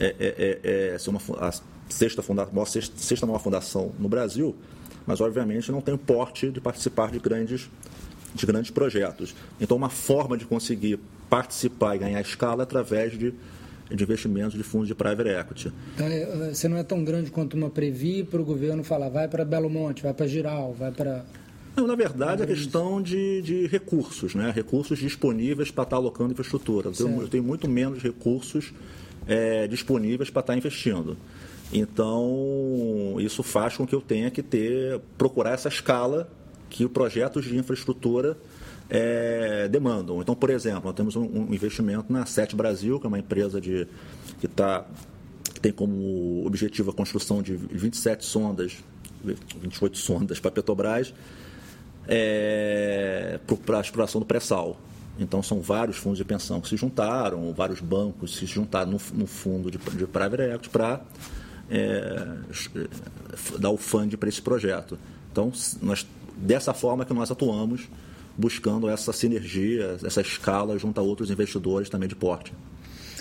é, 0.00 0.06
é, 0.06 0.14
é, 0.18 0.92
é 0.94 0.98
ser 0.98 1.10
uma, 1.10 1.20
a 1.38 1.52
sexta, 1.88 2.20
funda, 2.20 2.48
maior, 2.52 2.64
sexta, 2.64 2.94
sexta 2.96 3.24
maior 3.24 3.38
fundação 3.38 3.92
no 3.96 4.08
Brasil, 4.08 4.56
mas 5.06 5.20
obviamente 5.20 5.70
não 5.70 5.80
tem 5.80 5.94
o 5.94 5.98
porte 5.98 6.50
de 6.50 6.60
participar 6.60 7.12
de 7.12 7.20
grandes, 7.20 7.70
de 8.34 8.44
grandes 8.44 8.72
projetos. 8.72 9.36
Então, 9.60 9.76
uma 9.76 9.88
forma 9.88 10.36
de 10.36 10.44
conseguir 10.44 10.98
participar 11.30 11.94
e 11.94 11.98
ganhar 11.98 12.20
escala 12.20 12.62
é 12.62 12.64
através 12.64 13.12
de, 13.12 13.32
de 13.90 14.02
investimentos 14.02 14.54
de 14.54 14.64
fundos 14.64 14.88
de 14.88 14.96
private 14.96 15.28
equity. 15.28 15.72
Então, 15.94 16.06
é, 16.06 16.50
você 16.52 16.66
não 16.66 16.76
é 16.76 16.82
tão 16.82 17.04
grande 17.04 17.30
quanto 17.30 17.56
uma 17.56 17.70
Previ 17.70 18.24
para 18.24 18.40
o 18.40 18.44
governo 18.44 18.82
falar, 18.82 19.10
vai 19.10 19.28
para 19.28 19.44
Belo 19.44 19.70
Monte, 19.70 20.02
vai 20.02 20.12
para 20.12 20.26
Giral, 20.26 20.74
vai 20.76 20.90
para... 20.90 21.24
Não, 21.78 21.86
na 21.86 21.94
verdade, 21.94 22.42
é 22.42 22.46
questão 22.46 23.00
de, 23.00 23.40
de 23.40 23.66
recursos, 23.68 24.34
né? 24.34 24.50
recursos 24.50 24.98
disponíveis 24.98 25.70
para 25.70 25.84
estar 25.84 25.96
alocando 25.96 26.32
infraestrutura. 26.32 26.88
Eu 26.88 26.92
tenho, 26.92 27.22
eu 27.22 27.28
tenho 27.28 27.44
muito 27.44 27.68
menos 27.68 28.02
recursos 28.02 28.74
é, 29.28 29.68
disponíveis 29.68 30.28
para 30.28 30.40
estar 30.40 30.56
investindo. 30.56 31.16
Então, 31.72 33.14
isso 33.20 33.44
faz 33.44 33.76
com 33.76 33.86
que 33.86 33.94
eu 33.94 34.00
tenha 34.00 34.28
que 34.28 34.42
ter, 34.42 35.00
procurar 35.16 35.52
essa 35.52 35.68
escala 35.68 36.28
que 36.68 36.88
projetos 36.88 37.44
de 37.44 37.56
infraestrutura 37.56 38.36
é, 38.90 39.68
demandam. 39.68 40.20
Então, 40.20 40.34
por 40.34 40.50
exemplo, 40.50 40.82
nós 40.86 40.94
temos 40.94 41.14
um, 41.14 41.22
um, 41.22 41.54
investimento 41.54 42.12
na 42.12 42.26
Sete 42.26 42.56
Brasil, 42.56 42.98
que 42.98 43.06
é 43.06 43.08
uma 43.08 43.20
empresa 43.20 43.60
de, 43.60 43.86
que, 44.40 44.48
tá, 44.48 44.84
que 45.54 45.60
tem 45.60 45.70
como 45.70 46.44
objetivo 46.44 46.90
a 46.90 46.92
construção 46.92 47.40
de 47.40 47.54
27 47.54 48.24
sondas, 48.24 48.78
28 49.22 49.96
sondas 49.96 50.40
para 50.40 50.48
a 50.48 50.52
Petrobras, 50.52 51.14
é, 52.08 53.38
para 53.64 53.78
a 53.78 53.80
exploração 53.80 54.20
do 54.20 54.26
pré-sal. 54.26 54.80
Então, 55.18 55.42
são 55.42 55.60
vários 55.60 55.96
fundos 55.96 56.18
de 56.18 56.24
pensão 56.24 56.60
que 56.60 56.68
se 56.68 56.76
juntaram, 56.76 57.52
vários 57.52 57.80
bancos 57.80 58.36
se 58.36 58.46
juntaram 58.46 58.92
no, 58.92 59.00
no 59.14 59.26
fundo 59.26 59.70
de, 59.70 59.76
de 59.76 60.06
private 60.06 60.42
equity 60.42 60.68
para 60.70 61.00
é, 61.68 62.36
dar 63.58 63.70
o 63.70 63.76
fund 63.76 64.16
para 64.16 64.28
esse 64.28 64.40
projeto. 64.40 64.98
Então, 65.30 65.52
nós, 65.82 66.06
dessa 66.36 66.72
forma 66.72 67.04
que 67.04 67.12
nós 67.12 67.30
atuamos, 67.30 67.88
buscando 68.36 68.88
essa 68.88 69.12
sinergia, 69.12 69.96
essa 70.04 70.20
escala 70.20 70.78
junto 70.78 71.00
a 71.00 71.02
outros 71.02 71.30
investidores 71.30 71.90
também 71.90 72.08
de 72.08 72.14
porte. 72.14 72.52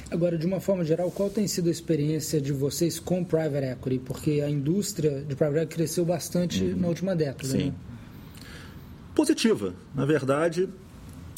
Agora, 0.09 0.37
de 0.37 0.45
uma 0.45 0.59
forma 0.59 0.85
geral, 0.85 1.11
qual 1.11 1.29
tem 1.29 1.47
sido 1.47 1.67
a 1.67 1.71
experiência 1.71 2.39
de 2.39 2.53
vocês 2.53 2.99
com 2.99 3.23
private 3.23 3.65
equity? 3.65 3.99
Porque 3.99 4.41
a 4.45 4.49
indústria 4.49 5.21
de 5.27 5.35
private 5.35 5.57
equity 5.63 5.75
cresceu 5.75 6.05
bastante 6.05 6.63
uhum. 6.63 6.77
na 6.77 6.87
última 6.87 7.15
década. 7.15 7.47
Sim. 7.47 7.65
Né? 7.65 7.73
Positiva. 9.17 9.73
Na 9.95 10.05
verdade, 10.05 10.69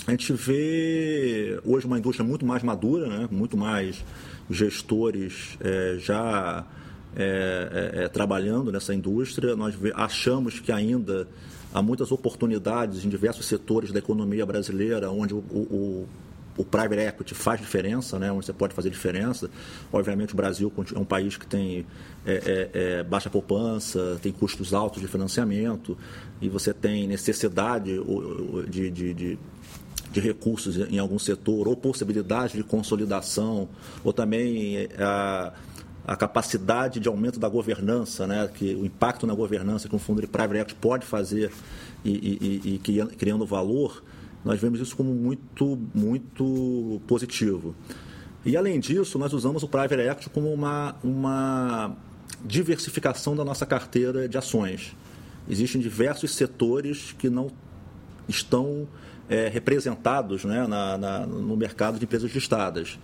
a 0.05 0.11
gente 0.11 0.33
vê 0.33 1.57
hoje 1.63 1.87
uma 1.87 1.97
indústria 1.97 2.27
muito 2.27 2.45
mais 2.45 2.61
madura, 2.61 3.07
né? 3.07 3.29
muito 3.31 3.55
mais 3.55 4.03
gestores 4.49 5.57
é, 5.61 5.95
já 5.97 6.65
é, 7.15 7.93
é, 7.95 8.03
é, 8.03 8.07
trabalhando 8.09 8.69
nessa 8.69 8.93
indústria. 8.93 9.55
Nós 9.55 9.75
achamos 9.95 10.59
que 10.59 10.73
ainda 10.73 11.25
há 11.73 11.81
muitas 11.81 12.11
oportunidades 12.11 13.05
em 13.05 13.07
diversos 13.07 13.45
setores 13.45 13.93
da 13.93 13.99
economia 13.99 14.45
brasileira 14.45 15.09
onde 15.09 15.33
o, 15.33 15.37
o, 15.37 16.05
o 16.57 16.65
private 16.65 17.01
equity 17.01 17.33
faz 17.33 17.59
diferença, 17.59 18.19
né? 18.19 18.31
onde 18.31 18.45
você 18.45 18.53
pode 18.53 18.73
fazer 18.73 18.89
diferença. 18.89 19.49
Obviamente, 19.91 20.33
o 20.33 20.37
Brasil 20.37 20.71
é 20.93 20.99
um 20.99 21.05
país 21.05 21.37
que 21.37 21.47
tem 21.47 21.85
é, 22.25 22.33
é, 22.33 22.69
é, 22.73 23.03
baixa 23.03 23.29
poupança, 23.29 24.19
tem 24.21 24.31
custos 24.31 24.73
altos 24.73 25.01
de 25.01 25.07
financiamento 25.07 25.97
e 26.41 26.49
você 26.49 26.73
tem 26.73 27.07
necessidade 27.07 27.91
de, 28.69 28.91
de, 28.91 29.13
de 29.13 29.39
de 30.11 30.19
recursos 30.19 30.75
em 30.75 30.97
algum 30.97 31.19
setor, 31.19 31.67
ou 31.67 31.75
possibilidade 31.75 32.57
de 32.57 32.63
consolidação, 32.63 33.69
ou 34.03 34.11
também 34.11 34.89
a, 34.97 35.53
a 36.07 36.15
capacidade 36.15 36.99
de 36.99 37.07
aumento 37.07 37.39
da 37.39 37.47
governança, 37.47 38.25
né, 38.25 38.49
que 38.51 38.73
o 38.73 38.85
impacto 38.85 39.27
na 39.27 39.33
governança 39.35 39.87
que 39.87 39.95
um 39.95 39.99
fundo 39.99 40.21
de 40.21 40.27
private 40.27 40.61
equity 40.61 40.75
pode 40.75 41.05
fazer 41.05 41.51
e, 42.03 42.11
e, 42.11 42.75
e, 42.75 42.79
criando 42.79 43.45
valor, 43.45 44.03
nós 44.43 44.59
vemos 44.59 44.79
isso 44.79 44.95
como 44.95 45.13
muito, 45.13 45.77
muito 45.93 47.01
positivo. 47.07 47.75
E 48.45 48.55
além 48.55 48.79
disso, 48.79 49.19
nós 49.19 49.33
usamos 49.33 49.63
o 49.63 49.67
private 49.67 50.01
equity 50.01 50.29
como 50.29 50.51
uma, 50.53 50.95
uma 51.03 51.95
diversificação 52.45 53.35
da 53.35 53.43
nossa 53.43 53.65
carteira 53.65 54.29
de 54.29 54.37
ações. 54.37 54.95
Existem 55.49 55.81
diversos 55.81 56.31
setores 56.31 57.13
que 57.17 57.29
não 57.29 57.51
estão 58.27 58.87
é, 59.27 59.47
representados 59.47 60.45
né, 60.45 60.65
na, 60.67 60.97
na, 60.97 61.27
no 61.27 61.57
mercado 61.57 61.99
de 61.99 62.05
empresas 62.05 62.31
listadas. 62.31 62.97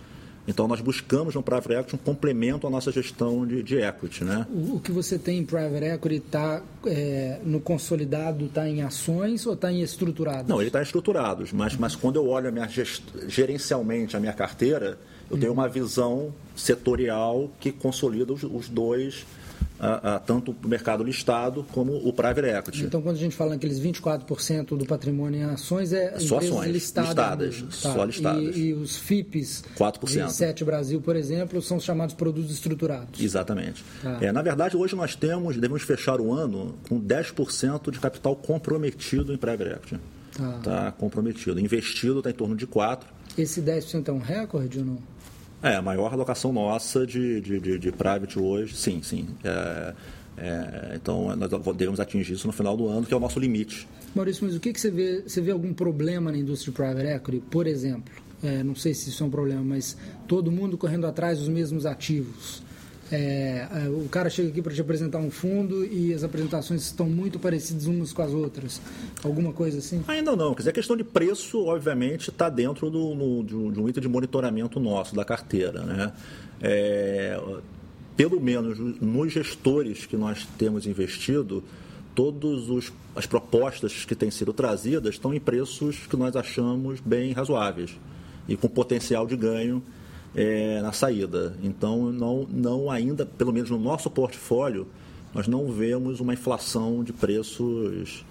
Então, 0.48 0.68
nós 0.68 0.80
buscamos 0.80 1.34
no 1.34 1.42
Private 1.42 1.72
Equity 1.72 1.94
um 1.96 1.98
complemento 1.98 2.66
à 2.66 2.70
nossa 2.70 2.92
gestão 2.92 3.46
de, 3.46 3.62
de 3.62 3.76
equity. 3.78 4.24
Né? 4.24 4.46
O, 4.50 4.76
o, 4.76 4.80
que 4.80 4.92
você 4.92 5.18
tem 5.18 5.38
em 5.38 5.44
Private 5.44 5.84
Equity 5.84 6.16
está 6.16 6.62
é, 6.86 7.40
no 7.44 7.60
consolidado, 7.60 8.46
está 8.46 8.68
em 8.68 8.82
ações 8.82 9.46
ou 9.46 9.54
está 9.54 9.72
em 9.72 9.82
estruturados? 9.82 10.48
Não, 10.48 10.60
ele 10.60 10.68
está 10.68 10.80
em 10.80 10.84
estruturados, 10.84 11.52
mas, 11.52 11.72
uhum. 11.72 11.80
mas 11.80 11.96
quando 11.96 12.16
eu 12.16 12.28
olho 12.28 12.48
a 12.48 12.52
minha 12.52 12.68
gest... 12.68 13.02
gerencialmente 13.26 14.16
a 14.16 14.20
minha 14.20 14.32
carteira, 14.32 14.98
eu 15.28 15.34
uhum. 15.34 15.40
tenho 15.40 15.52
uma 15.52 15.68
visão 15.68 16.32
setorial 16.54 17.50
que 17.58 17.72
consolida 17.72 18.32
os, 18.32 18.44
os 18.44 18.68
dois 18.68 19.26
a, 19.78 20.16
a, 20.16 20.18
tanto 20.18 20.54
o 20.62 20.68
mercado 20.68 21.04
listado 21.04 21.64
como 21.72 21.96
o 21.96 22.12
private 22.12 22.48
equity. 22.48 22.84
Então, 22.84 23.02
quando 23.02 23.16
a 23.16 23.18
gente 23.18 23.36
fala 23.36 23.50
naqueles 23.50 23.78
24% 23.80 24.76
do 24.76 24.86
patrimônio 24.86 25.40
em 25.40 25.44
ações, 25.44 25.92
é 25.92 26.18
só 26.18 26.38
ações 26.38 26.70
listadas. 26.70 27.54
listadas 27.54 27.82
tá. 27.82 27.92
Só 27.92 28.04
listadas. 28.04 28.56
E, 28.56 28.60
e, 28.60 28.74
os 28.74 28.96
FIPs 28.96 29.64
4%. 29.76 30.26
de 30.26 30.32
7 30.32 30.64
Brasil, 30.64 31.00
por 31.00 31.16
exemplo, 31.16 31.60
são 31.60 31.76
os 31.76 31.84
chamados 31.84 32.14
produtos 32.14 32.50
estruturados. 32.50 33.20
Exatamente. 33.20 33.84
Tá. 34.02 34.18
É, 34.20 34.32
na 34.32 34.42
verdade, 34.42 34.76
hoje 34.76 34.96
nós 34.96 35.14
temos, 35.14 35.56
devemos 35.56 35.82
fechar 35.82 36.20
o 36.20 36.32
ano 36.32 36.74
com 36.88 37.00
10% 37.00 37.90
de 37.90 37.98
capital 37.98 38.34
comprometido 38.36 39.32
em 39.32 39.36
private 39.36 39.70
equity. 39.70 40.00
Tá. 40.36 40.60
tá 40.62 40.92
comprometido. 40.92 41.58
Investido 41.58 42.18
está 42.18 42.30
em 42.30 42.34
torno 42.34 42.54
de 42.54 42.66
4%. 42.66 43.00
Esse 43.38 43.60
10% 43.60 44.08
é 44.08 44.12
um 44.12 44.18
recorde 44.18 44.78
ou 44.78 44.84
não? 44.84 44.98
É, 45.62 45.76
a 45.76 45.82
maior 45.82 46.12
alocação 46.12 46.52
nossa 46.52 47.06
de, 47.06 47.40
de, 47.40 47.58
de, 47.58 47.78
de 47.78 47.92
private 47.92 48.38
hoje, 48.38 48.76
sim, 48.76 49.02
sim. 49.02 49.28
É, 49.42 49.94
é, 50.38 50.92
então, 50.94 51.34
nós 51.34 51.50
devemos 51.76 51.98
atingir 51.98 52.34
isso 52.34 52.46
no 52.46 52.52
final 52.52 52.76
do 52.76 52.88
ano, 52.88 53.06
que 53.06 53.14
é 53.14 53.16
o 53.16 53.20
nosso 53.20 53.40
limite. 53.40 53.88
Maurício, 54.14 54.44
mas 54.44 54.54
o 54.54 54.60
que, 54.60 54.72
que 54.72 54.80
você 54.80 54.90
vê? 54.90 55.22
Você 55.22 55.40
vê 55.40 55.50
algum 55.50 55.72
problema 55.72 56.30
na 56.30 56.38
indústria 56.38 56.72
de 56.72 56.76
private 56.76 57.06
equity? 57.06 57.44
Por 57.50 57.66
exemplo, 57.66 58.12
é, 58.42 58.62
não 58.62 58.74
sei 58.74 58.92
se 58.94 59.08
isso 59.08 59.22
é 59.22 59.26
um 59.26 59.30
problema, 59.30 59.62
mas 59.62 59.96
todo 60.28 60.52
mundo 60.52 60.76
correndo 60.76 61.06
atrás 61.06 61.38
dos 61.38 61.48
mesmos 61.48 61.86
ativos. 61.86 62.62
É, 63.10 63.68
é, 63.70 63.88
o 63.88 64.08
cara 64.08 64.28
chega 64.28 64.48
aqui 64.48 64.60
para 64.60 64.74
te 64.74 64.80
apresentar 64.80 65.18
um 65.18 65.30
fundo 65.30 65.84
e 65.84 66.12
as 66.12 66.24
apresentações 66.24 66.82
estão 66.82 67.08
muito 67.08 67.38
parecidas 67.38 67.86
umas 67.86 68.12
com 68.12 68.22
as 68.22 68.32
outras. 68.32 68.80
Alguma 69.22 69.52
coisa 69.52 69.78
assim? 69.78 70.02
Ainda 70.08 70.34
não. 70.34 70.54
Quer 70.54 70.62
dizer, 70.62 70.70
a 70.70 70.72
questão 70.72 70.96
de 70.96 71.04
preço, 71.04 71.64
obviamente, 71.66 72.30
está 72.30 72.48
dentro 72.48 72.90
do, 72.90 73.14
no, 73.14 73.44
de, 73.44 73.80
um 73.80 73.88
item 73.88 74.02
de 74.02 74.08
monitoramento 74.08 74.80
nosso, 74.80 75.14
da 75.14 75.24
carteira. 75.24 75.82
Né? 75.82 76.12
É, 76.60 77.40
pelo 78.16 78.40
menos 78.40 78.78
nos 79.00 79.32
gestores 79.32 80.06
que 80.06 80.16
nós 80.16 80.46
temos 80.58 80.86
investido, 80.86 81.62
todas 82.14 82.92
as 83.14 83.26
propostas 83.26 84.04
que 84.04 84.16
têm 84.16 84.30
sido 84.30 84.52
trazidas 84.52 85.14
estão 85.14 85.32
em 85.32 85.38
preços 85.38 86.06
que 86.08 86.16
nós 86.16 86.34
achamos 86.34 86.98
bem 86.98 87.32
razoáveis 87.32 87.96
e 88.48 88.56
com 88.56 88.68
potencial 88.68 89.26
de 89.26 89.36
ganho 89.36 89.82
é, 90.36 90.82
na 90.82 90.92
saída. 90.92 91.56
Então, 91.62 92.12
não, 92.12 92.46
não 92.48 92.90
ainda, 92.90 93.24
pelo 93.24 93.52
menos 93.52 93.70
no 93.70 93.78
nosso 93.78 94.10
portfólio, 94.10 94.86
nós 95.34 95.48
não 95.48 95.72
vemos 95.72 96.20
uma 96.20 96.34
inflação 96.34 97.02
de 97.02 97.12
preços 97.12 98.24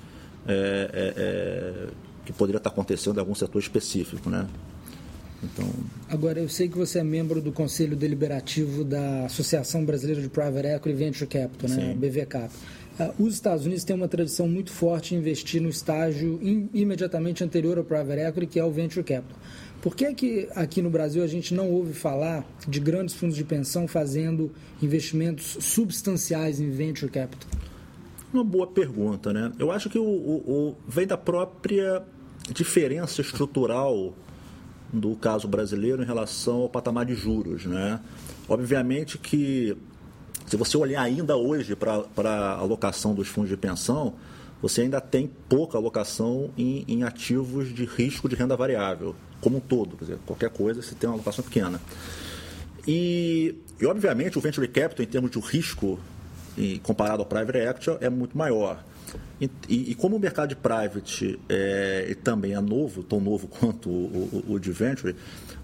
é, 0.47 0.89
é, 0.93 1.13
é, 1.17 1.87
que 2.23 2.31
poderia 2.31 2.57
estar 2.57 2.69
acontecendo 2.69 3.17
em 3.17 3.19
algum 3.19 3.35
setor 3.35 3.59
específico, 3.59 4.29
né? 4.29 4.47
Então... 5.43 5.67
Agora, 6.07 6.39
eu 6.39 6.47
sei 6.47 6.69
que 6.69 6.77
você 6.77 6.99
é 6.99 7.03
membro 7.03 7.41
do 7.41 7.51
Conselho 7.51 7.95
Deliberativo 7.95 8.83
da 8.83 9.25
Associação 9.25 9.83
Brasileira 9.83 10.21
de 10.21 10.29
Private 10.29 10.67
Equity 10.67 10.97
Venture 10.97 11.27
Capital, 11.27 11.69
né? 11.69 11.93
BVCAP. 11.95 12.51
Uh, 12.97 13.23
os 13.23 13.33
Estados 13.33 13.65
Unidos 13.65 13.83
têm 13.83 13.95
uma 13.95 14.07
tradição 14.07 14.47
muito 14.47 14.71
forte 14.71 15.13
em 15.13 15.17
investir 15.17 15.61
no 15.61 15.67
estágio 15.67 16.39
imediatamente 16.73 17.43
anterior 17.43 17.77
ao 17.77 17.83
Private 17.83 18.21
Equity, 18.21 18.47
que 18.47 18.59
é 18.59 18.63
o 18.63 18.71
Venture 18.71 19.03
Capital. 19.03 19.37
Por 19.85 19.95
que, 19.95 20.05
é 20.05 20.13
que 20.15 20.49
aqui 20.55 20.81
no 20.81 20.89
Brasil 20.89 21.23
a 21.23 21.27
gente 21.27 21.53
não 21.53 21.69
ouve 21.69 21.93
falar 21.93 22.43
de 22.67 22.79
grandes 22.79 23.13
fundos 23.13 23.35
de 23.35 23.43
pensão 23.43 23.87
fazendo 23.87 24.51
investimentos 24.81 25.57
substanciais 25.63 26.59
em 26.59 26.71
venture 26.71 27.11
capital? 27.11 27.47
uma 28.33 28.43
boa 28.43 28.65
pergunta, 28.65 29.31
né? 29.31 29.51
Eu 29.59 29.71
acho 29.71 29.87
que 29.87 29.99
o, 29.99 30.03
o, 30.03 30.35
o 30.47 30.75
vem 30.87 31.05
da 31.05 31.15
própria 31.15 32.01
diferença 32.51 33.21
estrutural 33.21 34.15
do 34.91 35.15
caso 35.17 35.47
brasileiro 35.47 36.01
em 36.01 36.05
relação 36.05 36.63
ao 36.63 36.69
patamar 36.69 37.05
de 37.05 37.13
juros, 37.13 37.67
né? 37.67 37.99
Obviamente 38.49 39.19
que 39.19 39.77
se 40.47 40.57
você 40.57 40.75
olhar 40.77 41.03
ainda 41.03 41.37
hoje 41.37 41.75
para 41.75 42.07
a 42.17 42.57
alocação 42.57 43.13
dos 43.13 43.27
fundos 43.27 43.51
de 43.51 43.57
pensão, 43.57 44.15
você 44.61 44.81
ainda 44.81 44.99
tem 44.99 45.29
pouca 45.47 45.77
alocação 45.77 46.49
em, 46.57 46.83
em, 46.87 47.03
ativos 47.03 47.71
de 47.71 47.85
risco 47.85 48.27
de 48.27 48.35
renda 48.35 48.57
variável, 48.57 49.15
como 49.45 49.57
um 49.57 49.59
todo. 49.59 49.95
Dizer, 49.95 50.17
qualquer 50.25 50.49
coisa 50.49 50.81
você 50.81 50.95
tem 50.95 51.07
uma 51.07 51.15
alocação 51.15 51.43
pequena. 51.43 51.79
E, 52.87 53.53
e 53.79 53.85
obviamente, 53.85 54.39
o 54.39 54.41
venture 54.41 54.67
capital, 54.67 55.05
em 55.05 55.07
termos 55.07 55.29
de 55.29 55.39
risco, 55.39 55.99
e 56.57 56.79
comparado 56.79 57.21
ao 57.21 57.27
private 57.27 57.59
equity, 57.59 57.97
é 58.01 58.09
muito 58.09 58.35
maior. 58.35 58.83
E, 59.39 59.49
e, 59.69 59.95
como 59.95 60.15
o 60.15 60.19
mercado 60.19 60.49
de 60.49 60.55
private 60.55 61.39
é, 61.47 62.17
também 62.23 62.53
é 62.53 62.59
novo, 62.59 63.03
tão 63.03 63.19
novo 63.19 63.47
quanto 63.59 63.87
o, 63.87 64.43
o, 64.47 64.53
o 64.53 64.59
de 64.59 64.71
venture, 64.71 65.15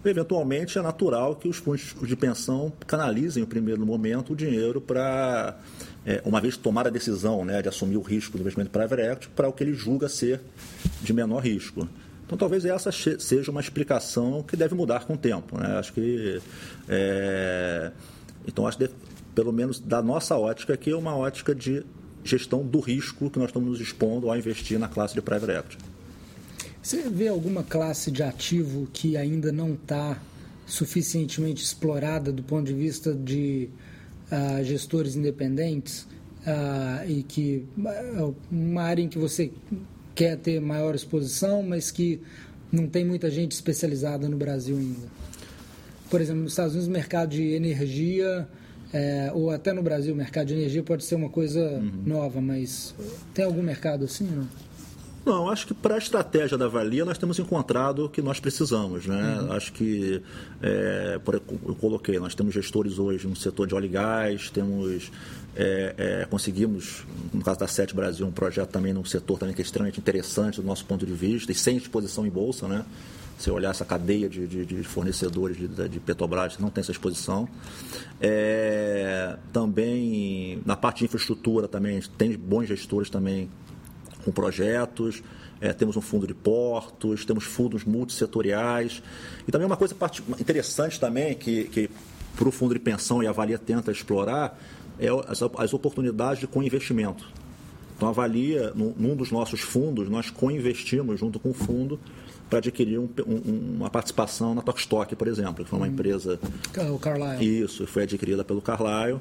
eventualmente 0.05 0.77
é 0.77 0.81
natural 0.81 1.35
que 1.35 1.47
os 1.47 1.57
fundos 1.57 1.95
de 2.03 2.15
pensão 2.15 2.71
canalizem, 2.85 3.41
no 3.41 3.47
primeiro 3.47 3.83
momento, 3.83 4.33
o 4.33 4.35
dinheiro 4.35 4.79
para, 4.79 5.57
é, 6.05 6.21
uma 6.23 6.39
vez 6.39 6.55
tomar 6.55 6.85
a 6.85 6.91
decisão 6.91 7.43
né, 7.43 7.63
de 7.63 7.69
assumir 7.69 7.97
o 7.97 8.01
risco 8.01 8.37
do 8.37 8.41
investimento 8.41 8.69
private 8.69 9.01
equity, 9.01 9.29
para 9.29 9.49
o 9.49 9.53
que 9.53 9.63
ele 9.63 9.73
julga 9.73 10.07
ser 10.07 10.39
de 11.01 11.11
menor 11.13 11.39
risco. 11.39 11.87
Então, 12.31 12.37
talvez 12.37 12.63
essa 12.63 12.93
seja 12.93 13.51
uma 13.51 13.59
explicação 13.59 14.41
que 14.41 14.55
deve 14.55 14.73
mudar 14.73 15.03
com 15.03 15.15
o 15.15 15.17
tempo. 15.17 15.59
Né? 15.59 15.67
Acho 15.77 15.91
que. 15.91 16.41
É... 16.87 17.91
Então, 18.47 18.65
acho 18.65 18.77
que, 18.77 18.89
pelo 19.35 19.51
menos 19.51 19.81
da 19.81 20.01
nossa 20.01 20.37
ótica, 20.37 20.73
aqui 20.73 20.91
é 20.91 20.95
uma 20.95 21.13
ótica 21.13 21.53
de 21.53 21.83
gestão 22.23 22.65
do 22.65 22.79
risco 22.79 23.29
que 23.29 23.37
nós 23.37 23.49
estamos 23.49 23.67
nos 23.67 23.81
expondo 23.81 24.29
ao 24.29 24.37
investir 24.37 24.79
na 24.79 24.87
classe 24.87 25.13
de 25.13 25.21
private 25.21 25.51
equity. 25.51 25.77
Você 26.81 27.09
vê 27.09 27.27
alguma 27.27 27.63
classe 27.63 28.09
de 28.09 28.23
ativo 28.23 28.87
que 28.93 29.17
ainda 29.17 29.51
não 29.51 29.73
está 29.73 30.17
suficientemente 30.65 31.61
explorada 31.61 32.31
do 32.31 32.43
ponto 32.43 32.65
de 32.65 32.73
vista 32.73 33.13
de 33.13 33.69
uh, 34.31 34.63
gestores 34.63 35.17
independentes 35.17 36.07
uh, 36.47 37.09
e 37.09 37.23
que 37.23 37.65
uh, 37.77 38.33
uma 38.49 38.83
área 38.83 39.03
em 39.03 39.09
que 39.09 39.19
você 39.19 39.51
quer 40.15 40.37
ter 40.37 40.59
maior 40.59 40.95
exposição, 40.95 41.63
mas 41.63 41.91
que 41.91 42.21
não 42.71 42.87
tem 42.87 43.05
muita 43.05 43.29
gente 43.29 43.51
especializada 43.51 44.27
no 44.29 44.37
Brasil 44.37 44.77
ainda? 44.77 45.07
Por 46.09 46.19
exemplo, 46.19 46.43
nos 46.43 46.51
Estados 46.51 46.73
Unidos, 46.73 46.89
o 46.89 46.91
mercado 46.91 47.29
de 47.29 47.53
energia, 47.53 48.47
é, 48.93 49.31
ou 49.33 49.49
até 49.49 49.71
no 49.71 49.81
Brasil, 49.81 50.13
o 50.13 50.17
mercado 50.17 50.47
de 50.47 50.53
energia 50.53 50.83
pode 50.83 51.03
ser 51.05 51.15
uma 51.15 51.29
coisa 51.29 51.61
uhum. 51.61 51.91
nova, 52.05 52.41
mas 52.41 52.93
tem 53.33 53.45
algum 53.45 53.63
mercado 53.63 54.05
assim? 54.05 54.25
Não? 54.25 54.47
Não, 55.23 55.49
acho 55.49 55.67
que 55.67 55.73
para 55.73 55.95
a 55.95 55.97
estratégia 55.99 56.57
da 56.57 56.67
Valia 56.67 57.05
nós 57.05 57.17
temos 57.17 57.37
encontrado 57.37 58.05
o 58.05 58.09
que 58.09 58.21
nós 58.21 58.39
precisamos. 58.39 59.05
Né? 59.05 59.39
Uhum. 59.39 59.51
Acho 59.51 59.71
que, 59.71 60.21
é, 60.61 61.19
eu 61.67 61.75
coloquei, 61.75 62.17
nós 62.19 62.33
temos 62.33 62.53
gestores 62.53 62.97
hoje 62.97 63.27
no 63.27 63.35
setor 63.35 63.67
de 63.67 63.75
óleo 63.75 63.85
e 63.85 63.89
gás, 63.89 64.49
temos, 64.49 65.11
é, 65.55 65.93
é, 65.97 66.25
conseguimos, 66.25 67.05
no 67.31 67.43
caso 67.43 67.59
da 67.59 67.67
Sete 67.67 67.93
Brasil, 67.93 68.25
um 68.25 68.31
projeto 68.31 68.69
também 68.69 68.93
no 68.93 69.05
setor 69.05 69.37
também 69.37 69.53
que 69.53 69.61
é 69.61 69.65
extremamente 69.65 69.99
interessante 69.99 70.59
do 70.59 70.65
nosso 70.65 70.85
ponto 70.85 71.05
de 71.05 71.13
vista 71.13 71.51
e 71.51 71.55
sem 71.55 71.77
exposição 71.77 72.25
em 72.25 72.29
bolsa. 72.31 72.67
Né? 72.67 72.83
Se 73.37 73.51
olhar 73.51 73.69
essa 73.69 73.85
cadeia 73.85 74.27
de, 74.27 74.47
de, 74.47 74.65
de 74.65 74.83
fornecedores 74.83 75.55
de, 75.55 75.67
de, 75.67 75.99
Petrobras, 75.99 76.57
não 76.57 76.71
tem 76.71 76.81
essa 76.81 76.91
exposição. 76.91 77.47
É, 78.19 79.37
também, 79.53 80.61
na 80.65 80.75
parte 80.75 80.99
de 80.99 81.05
infraestrutura 81.05 81.67
também, 81.67 82.01
tem 82.17 82.35
bons 82.35 82.67
gestores 82.67 83.09
também 83.09 83.49
com 84.21 84.31
projetos, 84.31 85.21
é, 85.59 85.73
temos 85.73 85.97
um 85.97 86.01
fundo 86.01 86.25
de 86.25 86.33
portos, 86.33 87.25
temos 87.25 87.43
fundos 87.43 87.83
multissetoriais. 87.83 89.01
E 89.47 89.51
também 89.51 89.67
uma 89.67 89.77
coisa 89.77 89.95
interessante 90.39 90.99
também 90.99 91.35
que, 91.35 91.65
que 91.65 91.89
para 92.35 92.47
o 92.47 92.51
fundo 92.51 92.73
de 92.73 92.79
pensão 92.79 93.21
e 93.21 93.27
a 93.27 93.31
Valia 93.31 93.57
tenta 93.57 93.91
explorar 93.91 94.57
é 94.99 95.07
as, 95.27 95.41
as 95.41 95.73
oportunidades 95.73 96.39
de 96.39 96.47
co-investimento. 96.47 97.27
Então, 97.95 98.09
a 98.09 98.11
Valia, 98.11 98.71
num, 98.73 98.93
num 98.97 99.15
dos 99.15 99.31
nossos 99.31 99.61
fundos, 99.61 100.09
nós 100.09 100.29
co-investimos 100.29 101.19
junto 101.19 101.39
com 101.39 101.49
o 101.49 101.53
fundo 101.53 101.99
para 102.51 102.59
adquirir 102.59 102.99
um, 102.99 103.07
um, 103.25 103.75
uma 103.77 103.89
participação 103.89 104.53
na 104.53 104.61
Tokstok, 104.61 105.15
por 105.15 105.29
exemplo, 105.29 105.63
que 105.63 105.69
foi 105.69 105.79
uma 105.79 105.87
hum. 105.87 105.91
empresa. 105.91 106.37
O 106.93 106.99
Carlyle. 106.99 107.63
Isso, 107.63 107.87
foi 107.87 108.03
adquirida 108.03 108.43
pelo 108.43 108.61
Carlyle 108.61 109.19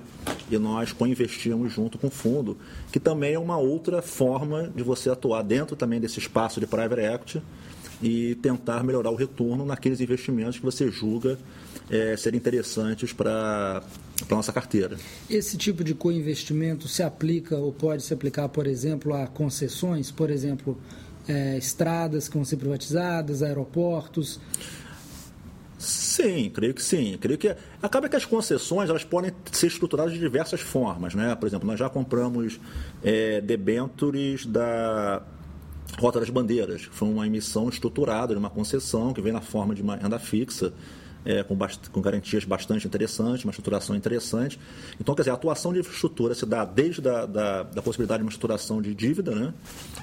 e 0.50 0.58
nós 0.58 0.92
co-investimos 0.92 1.72
junto 1.72 1.96
com 1.96 2.08
o 2.08 2.10
fundo, 2.10 2.58
que 2.90 2.98
também 2.98 3.34
é 3.34 3.38
uma 3.38 3.56
outra 3.56 4.02
forma 4.02 4.68
de 4.74 4.82
você 4.82 5.08
atuar 5.08 5.42
dentro 5.42 5.76
também 5.76 6.00
desse 6.00 6.18
espaço 6.18 6.58
de 6.58 6.66
private 6.66 7.02
equity 7.02 7.42
e 8.02 8.34
tentar 8.36 8.82
melhorar 8.82 9.10
o 9.10 9.14
retorno 9.14 9.64
naqueles 9.64 10.00
investimentos 10.00 10.58
que 10.58 10.64
você 10.64 10.90
julga 10.90 11.38
é, 11.88 12.16
serem 12.16 12.38
interessantes 12.38 13.12
para 13.12 13.80
a 14.28 14.34
nossa 14.34 14.52
carteira. 14.52 14.96
Esse 15.28 15.56
tipo 15.56 15.84
de 15.84 15.94
co-investimento 15.94 16.88
se 16.88 17.04
aplica 17.04 17.56
ou 17.56 17.72
pode 17.72 18.02
se 18.02 18.12
aplicar, 18.12 18.48
por 18.48 18.66
exemplo, 18.66 19.14
a 19.14 19.28
concessões? 19.28 20.10
Por 20.10 20.30
exemplo, 20.30 20.76
é, 21.28 21.56
estradas 21.56 22.28
que 22.28 22.36
vão 22.36 22.44
ser 22.44 22.56
privatizadas, 22.56 23.42
aeroportos? 23.42 24.40
Sim, 25.78 26.50
creio 26.50 26.74
que 26.74 26.82
sim. 26.82 27.16
Creio 27.18 27.38
que 27.38 27.56
acaba 27.82 28.08
que 28.08 28.16
as 28.16 28.26
concessões 28.26 28.90
elas 28.90 29.02
podem 29.02 29.32
ser 29.50 29.68
estruturadas 29.68 30.12
de 30.12 30.18
diversas 30.18 30.60
formas, 30.60 31.14
né? 31.14 31.34
Por 31.34 31.46
exemplo, 31.46 31.66
nós 31.66 31.78
já 31.78 31.88
compramos 31.88 32.60
é, 33.02 33.40
debentures 33.40 34.44
da 34.44 35.22
Rota 35.98 36.20
das 36.20 36.30
Bandeiras, 36.30 36.88
foi 36.92 37.08
uma 37.08 37.26
emissão 37.26 37.68
estruturada 37.68 38.34
de 38.34 38.38
uma 38.38 38.50
concessão 38.50 39.12
que 39.12 39.20
vem 39.20 39.32
na 39.32 39.40
forma 39.40 39.74
de 39.74 39.82
uma 39.82 39.96
renda 39.96 40.18
fixa 40.18 40.72
é, 41.24 41.42
com, 41.42 41.56
com, 41.92 42.00
garantias 42.00 42.44
bastante 42.44 42.86
interessantes, 42.86 43.44
uma 43.44 43.50
estruturação 43.50 43.94
interessante. 43.94 44.58
Então, 45.00 45.14
quer 45.14 45.22
dizer, 45.22 45.30
a 45.30 45.34
atuação 45.34 45.72
de 45.72 45.80
infraestrutura 45.80 46.34
se 46.34 46.46
dá 46.46 46.64
desde 46.64 47.00
da, 47.00 47.26
da, 47.26 47.62
da 47.62 47.82
possibilidade 47.82 48.18
de 48.18 48.24
uma 48.24 48.30
estruturação 48.30 48.80
de 48.80 48.94
dívida, 48.94 49.34
né, 49.34 49.52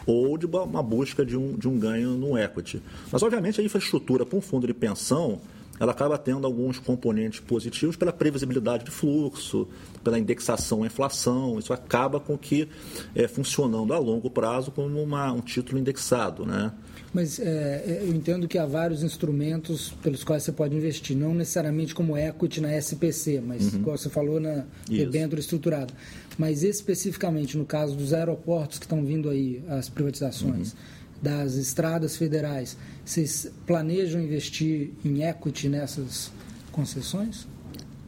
ou 0.05 0.37
de 0.37 0.45
uma, 0.45 0.83
busca 0.83 1.25
de 1.25 1.37
um, 1.37 1.53
de 1.57 1.67
um 1.67 1.77
ganho 1.77 2.11
no 2.11 2.37
equity. 2.37 2.81
Mas, 3.11 3.23
obviamente, 3.23 3.59
a 3.59 3.63
infraestrutura 3.63 4.25
para 4.25 4.37
um 4.37 4.41
fundo 4.41 4.67
de 4.67 4.73
pensão 4.73 5.41
ela 5.79 5.91
acaba 5.91 6.17
tendo 6.17 6.45
alguns 6.45 6.79
componentes 6.79 7.39
positivos 7.39 7.95
pela 7.95 8.11
previsibilidade 8.11 8.83
de 8.83 8.91
fluxo, 8.91 9.67
pela 10.03 10.17
indexação 10.17 10.83
à 10.83 10.87
inflação. 10.87 11.59
Isso 11.59 11.71
acaba 11.71 12.19
com 12.19 12.37
que, 12.37 12.67
é, 13.13 13.27
funcionando 13.27 13.93
a 13.93 13.99
longo 13.99 14.29
prazo, 14.29 14.71
como 14.71 15.01
uma, 15.01 15.31
um 15.31 15.41
título 15.41 15.77
indexado. 15.77 16.45
Né? 16.45 16.71
Mas 17.17 17.39
é, 17.39 18.01
eu 18.03 18.13
entendo 18.13 18.47
que 18.47 18.59
há 18.59 18.65
vários 18.67 19.01
instrumentos 19.01 19.89
pelos 20.03 20.23
quais 20.23 20.43
você 20.43 20.51
pode 20.51 20.75
investir, 20.75 21.17
não 21.17 21.33
necessariamente 21.33 21.95
como 21.95 22.15
equity 22.15 22.61
na 22.61 22.77
SPC, 22.77 23.41
mas 23.43 23.73
uhum. 23.73 23.81
como 23.81 23.97
você 23.97 24.07
falou 24.07 24.39
na 24.39 24.65
debênture 24.87 25.41
estruturada. 25.41 25.91
Mas 26.37 26.61
especificamente 26.61 27.57
no 27.57 27.65
caso 27.65 27.95
dos 27.95 28.13
aeroportos 28.13 28.77
que 28.77 28.85
estão 28.85 29.03
vindo 29.03 29.31
aí, 29.31 29.63
as 29.67 29.89
privatizações, 29.89 30.73
uhum. 30.73 30.77
das 31.19 31.55
estradas 31.55 32.15
federais, 32.15 32.77
vocês 33.03 33.51
planejam 33.65 34.21
investir 34.21 34.91
em 35.03 35.23
equity 35.23 35.69
nessas 35.69 36.31
concessões? 36.71 37.47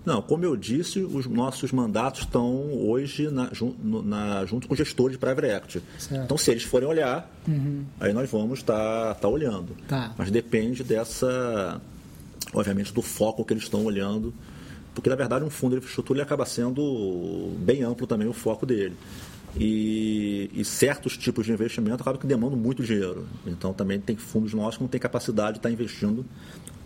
Não, 0.09 0.23
como 0.23 0.43
eu 0.43 0.57
disse, 0.57 1.01
os 1.01 1.27
nossos 1.27 1.71
mandatos 1.71 2.21
estão 2.21 2.73
hoje 2.73 3.29
na, 3.29 3.51
na, 4.03 4.43
junto 4.43 4.67
com 4.67 4.73
gestores 4.73 5.11
de 5.11 5.19
private 5.19 5.47
equity. 5.47 5.83
Certo. 5.99 6.23
Então, 6.23 6.35
se 6.35 6.49
eles 6.49 6.63
forem 6.63 6.87
olhar, 6.87 7.31
uhum. 7.47 7.85
aí 7.99 8.11
nós 8.11 8.27
vamos 8.27 8.57
estar 8.57 8.73
tá, 9.09 9.13
tá 9.13 9.27
olhando. 9.27 9.77
Tá. 9.87 10.15
Mas 10.17 10.31
depende 10.31 10.83
dessa, 10.83 11.79
obviamente, 12.51 12.91
do 12.91 13.03
foco 13.03 13.45
que 13.45 13.53
eles 13.53 13.61
estão 13.61 13.85
olhando. 13.85 14.33
Porque, 14.95 15.11
na 15.11 15.15
verdade, 15.15 15.45
um 15.45 15.49
fundo 15.51 15.73
de 15.73 15.77
infraestrutura 15.77 16.23
acaba 16.23 16.43
sendo 16.43 17.55
bem 17.59 17.83
amplo 17.83 18.07
também 18.07 18.27
o 18.27 18.33
foco 18.33 18.65
dele. 18.65 18.97
E, 19.55 20.49
e, 20.55 20.65
certos 20.65 21.15
tipos 21.17 21.45
de 21.45 21.51
investimento 21.51 22.01
acabam 22.01 22.19
que 22.19 22.25
demandam 22.25 22.57
muito 22.57 22.81
dinheiro. 22.81 23.27
Então, 23.45 23.73
também 23.73 23.99
tem 23.99 24.15
fundos 24.15 24.55
nossos 24.55 24.77
que 24.77 24.81
não 24.81 24.89
têm 24.89 24.99
capacidade 24.99 25.53
de 25.53 25.59
estar 25.59 25.69
investindo 25.69 26.25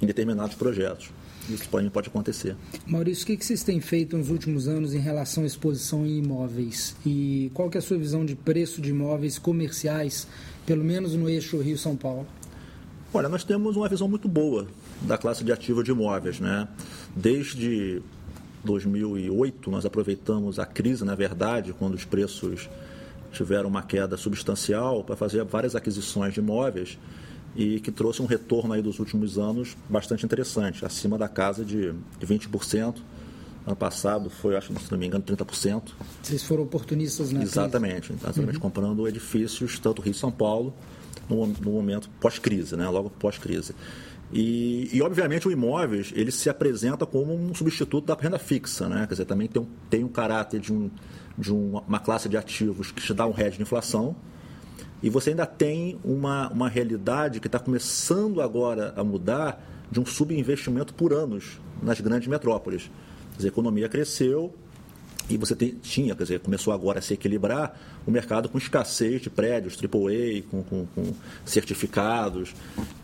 em 0.02 0.06
determinados 0.06 0.56
projetos. 0.56 1.10
Isso 1.50 1.68
pode, 1.70 1.90
pode 1.90 2.10
acontecer. 2.10 2.56
Maurício, 2.86 3.24
o 3.24 3.28
que, 3.28 3.38
que 3.38 3.46
vocês 3.46 3.64
têm 3.64 3.82
feito 3.82 4.18
nos 4.18 4.30
últimos 4.30 4.68
anos 4.68 4.94
em 4.94 5.00
relação 5.00 5.44
à 5.44 5.46
exposição 5.46 6.06
em 6.06 6.20
imóveis? 6.20 6.96
E 7.06 7.52
qual 7.54 7.70
que 7.70 7.78
é 7.78 7.80
a 7.80 7.82
sua 7.82 7.98
visão 7.98 8.26
de 8.26 8.36
preço 8.36 8.82
de 8.82 8.92
imóveis 8.92 9.38
comerciais, 9.38 10.28
pelo 10.66 10.84
menos 10.84 11.14
no 11.16 11.30
eixo 11.30 11.60
Rio-São 11.60 11.96
Paulo? 11.96 12.26
Olha, 13.14 13.30
nós 13.30 13.44
temos 13.44 13.76
uma 13.76 13.88
visão 13.90 14.08
muito 14.08 14.28
boa 14.28 14.68
da 15.02 15.18
classe 15.18 15.44
de 15.44 15.52
ativo 15.52 15.84
de 15.84 15.92
imóveis. 15.92 16.40
Né? 16.40 16.68
Desde 17.16 18.02
2008, 18.64 19.70
nós 19.70 19.86
aproveitamos 19.86 20.58
a 20.60 20.66
crise, 20.66 21.04
na 21.04 21.14
verdade, 21.14 21.74
quando 21.74 21.94
os 21.94 22.06
preços 22.06 22.70
tiveram 23.32 23.68
uma 23.68 23.82
queda 23.82 24.16
substancial, 24.16 25.04
para 25.04 25.16
fazer 25.16 25.44
várias 25.44 25.76
aquisições 25.76 26.34
de 26.34 26.40
imóveis 26.40 26.98
e 27.56 27.80
que 27.80 27.92
trouxe 27.92 28.22
um 28.22 28.26
retorno 28.26 28.74
aí 28.74 28.82
dos 28.82 29.00
últimos 29.00 29.38
anos 29.38 29.78
bastante 29.90 30.26
interessante, 30.26 30.86
acima 30.86 31.18
da 31.18 31.28
casa 31.28 31.64
de 31.64 31.94
20% 32.22 32.96
Ano 33.66 33.76
passado 33.78 34.30
foi, 34.30 34.58
acho, 34.58 34.78
se 34.78 34.92
não 34.92 34.98
me 34.98 35.08
engano, 35.08 35.24
30%. 35.24 35.84
Vocês 36.22 36.44
foram 36.44 36.64
oportunistas 36.64 37.32
na 37.32 37.42
Exatamente. 37.42 38.10
Crise. 38.10 38.24
Exatamente, 38.24 38.56
uhum. 38.56 38.62
comprando 38.62 39.08
edifícios, 39.08 39.80
tanto 39.80 40.02
Rio 40.02 40.12
e 40.12 40.14
São 40.14 40.32
Paulo, 40.32 40.74
no, 41.30 41.48
no 41.48 41.72
momento 41.72 42.10
pós-crise, 42.20 42.76
né? 42.76 42.90
logo 42.90 43.10
pós-crise. 43.10 43.74
E, 44.34 44.90
e, 44.92 45.02
obviamente, 45.02 45.48
o 45.48 45.52
imóveis 45.52 46.12
ele 46.14 46.32
se 46.32 46.50
apresenta 46.50 47.06
como 47.06 47.34
um 47.34 47.56
substituto 47.56 48.06
da 48.06 48.16
renda 48.16 48.38
fixa. 48.38 48.90
Né? 48.90 49.06
Quer 49.08 49.14
dizer, 49.14 49.26
também 49.26 49.48
tem 49.48 49.62
um, 49.62 49.68
tem 49.90 50.04
um 50.04 50.10
caráter 50.10 50.60
de, 50.60 50.74
um, 50.74 50.90
de 51.38 51.54
uma 51.54 52.00
classe 52.00 52.28
de 52.28 52.36
ativos 52.36 52.92
que 52.92 53.02
te 53.02 53.14
dá 53.14 53.26
um 53.26 53.32
hedge 53.32 53.58
de 53.58 53.62
inflação, 53.62 54.14
e 55.04 55.10
você 55.10 55.32
ainda 55.32 55.46
tem 55.46 56.00
uma, 56.04 56.50
uma 56.50 56.70
realidade 56.70 57.42
que 57.42 57.48
está 57.48 57.60
começando 57.60 58.42
agora 58.42 58.94
a 58.96 59.04
mudar 59.04 59.62
de 59.92 60.00
um 60.00 60.06
subinvestimento 60.06 60.94
por 60.94 61.14
anos 61.14 61.60
nas 61.82 62.00
grandes 62.00 62.30
metrópoles. 62.30 62.90
a 63.38 63.46
economia 63.46 63.90
cresceu 63.90 64.54
e 65.30 65.38
você 65.38 65.56
tem, 65.56 65.72
tinha, 65.82 66.16
quer 66.16 66.24
dizer, 66.24 66.40
começou 66.40 66.74
agora 66.74 67.00
a 67.00 67.02
se 67.02 67.14
equilibrar 67.14 67.80
o 68.06 68.12
mercado 68.12 68.50
com 68.50 68.58
escassez 68.58 69.22
de 69.22 69.30
prédios, 69.30 69.78
AAA, 69.78 70.42
com, 70.50 70.64
com, 70.64 70.86
com 70.88 71.14
certificados. 71.46 72.54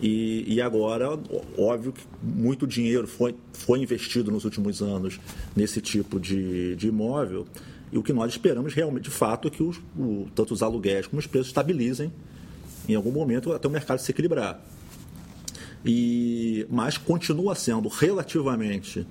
E, 0.01 0.45
e, 0.47 0.61
agora, 0.61 1.17
óbvio 1.57 1.93
que 1.93 2.03
muito 2.21 2.67
dinheiro 2.67 3.07
foi, 3.07 3.35
foi 3.53 3.79
investido 3.79 4.31
nos 4.31 4.43
últimos 4.43 4.81
anos 4.81 5.19
nesse 5.55 5.79
tipo 5.79 6.19
de, 6.19 6.75
de 6.75 6.87
imóvel. 6.87 7.45
E 7.91 7.97
o 7.97 8.03
que 8.03 8.13
nós 8.13 8.31
esperamos 8.31 8.73
realmente, 8.73 9.05
de 9.05 9.09
fato, 9.09 9.47
é 9.47 9.51
que 9.51 9.63
os, 9.63 9.77
o, 9.97 10.27
tanto 10.35 10.53
os 10.53 10.61
aluguéis 10.61 11.07
como 11.07 11.19
os 11.19 11.27
preços 11.27 11.47
estabilizem 11.47 12.11
em 12.87 12.95
algum 12.95 13.11
momento 13.11 13.51
até 13.53 13.67
o 13.67 13.71
mercado 13.71 13.99
se 13.99 14.11
equilibrar. 14.11 14.59
E, 15.85 16.65
mas 16.69 16.97
continua 16.97 17.55
sendo 17.55 17.87
relativamente 17.87 19.07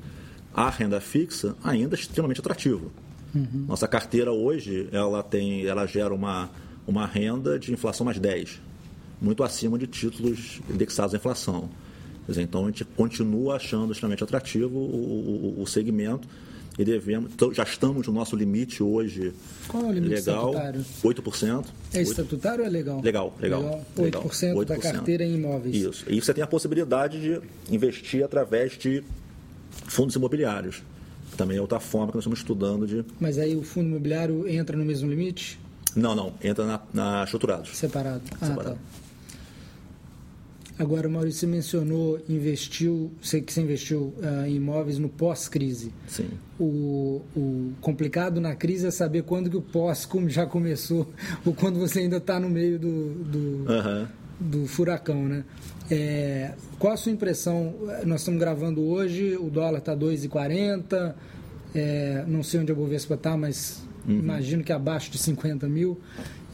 à 0.52 0.68
renda 0.68 1.00
fixa 1.00 1.56
ainda 1.62 1.94
extremamente 1.94 2.40
atrativo. 2.40 2.92
Uhum. 3.34 3.66
Nossa 3.68 3.86
carteira 3.86 4.32
hoje 4.32 4.88
ela 4.92 5.22
tem, 5.22 5.66
ela 5.66 5.86
gera 5.86 6.14
uma, 6.14 6.50
uma 6.86 7.06
renda 7.06 7.58
de 7.58 7.72
inflação 7.72 8.04
mais 8.04 8.18
10, 8.18 8.60
muito 9.20 9.42
acima 9.42 9.78
de 9.78 9.86
títulos 9.86 10.60
indexados 10.68 11.14
à 11.14 11.16
inflação. 11.16 11.68
Dizer, 12.26 12.42
então 12.42 12.64
a 12.64 12.66
gente 12.66 12.84
continua 12.84 13.56
achando 13.56 13.92
extremamente 13.92 14.22
atrativo 14.22 14.78
o, 14.78 15.54
o, 15.58 15.62
o 15.62 15.66
segmento 15.66 16.28
e 16.78 16.84
devemos. 16.84 17.32
Então, 17.32 17.52
já 17.52 17.64
estamos 17.64 18.06
no 18.06 18.12
nosso 18.12 18.36
limite 18.36 18.82
hoje. 18.82 19.32
Qual 19.66 19.84
é 19.84 19.88
o 19.88 19.92
limite 19.92 20.14
legal, 20.14 20.50
estatutário? 20.50 20.84
8%. 21.02 21.64
É 21.92 22.02
estatutário 22.02 22.60
ou 22.60 22.66
é 22.66 22.70
legal? 22.70 23.00
Legal, 23.02 23.36
legal. 23.40 23.60
legal 23.62 23.84
8%, 23.96 24.02
legal. 24.04 24.22
8% 24.22 24.64
da 24.64 24.78
carteira 24.78 25.24
em 25.24 25.34
imóveis. 25.34 25.74
Isso. 25.74 26.04
E 26.08 26.20
você 26.20 26.32
tem 26.32 26.44
a 26.44 26.46
possibilidade 26.46 27.20
de 27.20 27.40
investir 27.74 28.24
através 28.24 28.78
de 28.78 29.02
fundos 29.86 30.14
imobiliários. 30.14 30.82
Também 31.36 31.58
é 31.58 31.60
outra 31.60 31.80
forma 31.80 32.08
que 32.08 32.14
nós 32.14 32.22
estamos 32.22 32.38
estudando 32.38 32.86
de. 32.86 33.04
Mas 33.18 33.38
aí 33.38 33.56
o 33.56 33.62
fundo 33.62 33.88
imobiliário 33.88 34.48
entra 34.48 34.76
no 34.76 34.84
mesmo 34.84 35.10
limite? 35.10 35.58
Não, 35.94 36.14
não. 36.14 36.34
Entra 36.42 36.64
na, 36.64 36.80
na 36.92 37.24
estruturados. 37.24 37.76
Separado. 37.76 38.22
Ah, 38.40 38.46
Separado. 38.46 38.74
tá. 38.76 39.08
Agora, 40.78 41.08
Maurício, 41.08 41.40
você 41.40 41.46
mencionou, 41.46 42.20
investiu, 42.28 43.10
sei 43.20 43.40
que 43.40 43.52
você 43.52 43.60
investiu 43.60 44.14
uh, 44.18 44.46
em 44.46 44.54
imóveis 44.54 44.96
no 44.98 45.08
pós-crise. 45.08 45.92
Sim. 46.06 46.28
O, 46.58 47.20
o, 47.36 47.72
complicado 47.80 48.40
na 48.40 48.54
crise 48.54 48.86
é 48.86 48.90
saber 48.92 49.24
quando 49.24 49.50
que 49.50 49.56
o 49.56 49.62
pós 49.62 50.08
já 50.28 50.46
começou 50.46 51.12
ou 51.44 51.52
quando 51.52 51.80
você 51.80 52.00
ainda 52.00 52.18
está 52.18 52.38
no 52.38 52.48
meio 52.48 52.78
do, 52.78 53.14
do, 53.14 53.38
uhum. 53.38 54.06
do 54.38 54.66
furacão, 54.68 55.24
né? 55.24 55.44
É, 55.90 56.52
qual 56.78 56.92
a 56.92 56.96
sua 56.96 57.10
impressão? 57.10 57.74
Nós 58.04 58.20
estamos 58.20 58.38
gravando 58.38 58.82
hoje, 58.82 59.36
o 59.36 59.50
dólar 59.50 59.78
está 59.78 59.96
2,40, 59.96 61.14
é, 61.74 62.24
não 62.26 62.42
sei 62.44 62.60
onde 62.60 62.70
a 62.70 62.74
Bovespa 62.74 63.14
está, 63.14 63.36
mas 63.36 63.82
uhum. 64.06 64.18
imagino 64.18 64.62
que 64.62 64.72
abaixo 64.72 65.10
de 65.10 65.18
50 65.18 65.66
mil. 65.68 66.00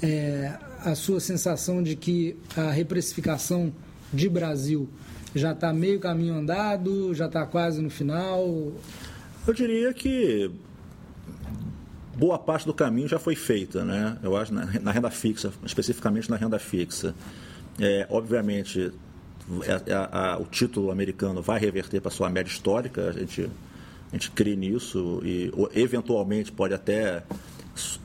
É, 0.03 0.53
a 0.81 0.95
sua 0.95 1.21
sensação 1.21 1.83
de 1.83 1.97
que 1.97 2.37
a 2.57 2.71
reprecificação 2.71 3.73
de 4.15 4.29
Brasil 4.29 4.89
já 5.35 5.53
está 5.53 5.73
meio 5.73 5.99
caminho 5.99 6.35
andado, 6.35 7.13
já 7.13 7.27
está 7.27 7.45
quase 7.45 7.83
no 7.83 7.91
final? 7.91 8.73
Eu 9.47 9.53
diria 9.53 9.93
que 9.93 10.51
boa 12.17 12.39
parte 12.39 12.65
do 12.65 12.73
caminho 12.73 13.09
já 13.09 13.19
foi 13.19 13.35
feita, 13.35 13.85
né? 13.85 14.17
Eu 14.23 14.37
acho 14.37 14.55
na, 14.55 14.65
na 14.81 14.93
renda 14.93 15.11
fixa, 15.11 15.53
especificamente 15.65 16.31
na 16.31 16.37
renda 16.37 16.59
fixa. 16.59 17.15
É, 17.81 18.07
obviamente, 18.09 18.93
é, 19.63 19.91
é, 19.91 19.95
a, 19.95 20.39
o 20.41 20.45
título 20.45 20.93
americano 20.93 21.43
vai 21.43 21.59
reverter 21.59 22.01
para 22.01 22.11
sua 22.11 22.31
média 22.31 22.51
histórica, 22.51 23.09
a 23.09 23.13
gente, 23.13 23.43
a 23.43 24.13
gente 24.13 24.31
crê 24.31 24.55
nisso 24.55 25.21
e 25.25 25.53
eventualmente 25.75 26.53
pode 26.53 26.73
até 26.73 27.25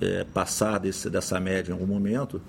é, 0.02 0.26
passar 0.34 0.80
desse, 0.80 1.10
dessa 1.10 1.39
média 1.39 1.72
em 1.72 1.74
algum 1.74 1.86
momento 1.86 2.41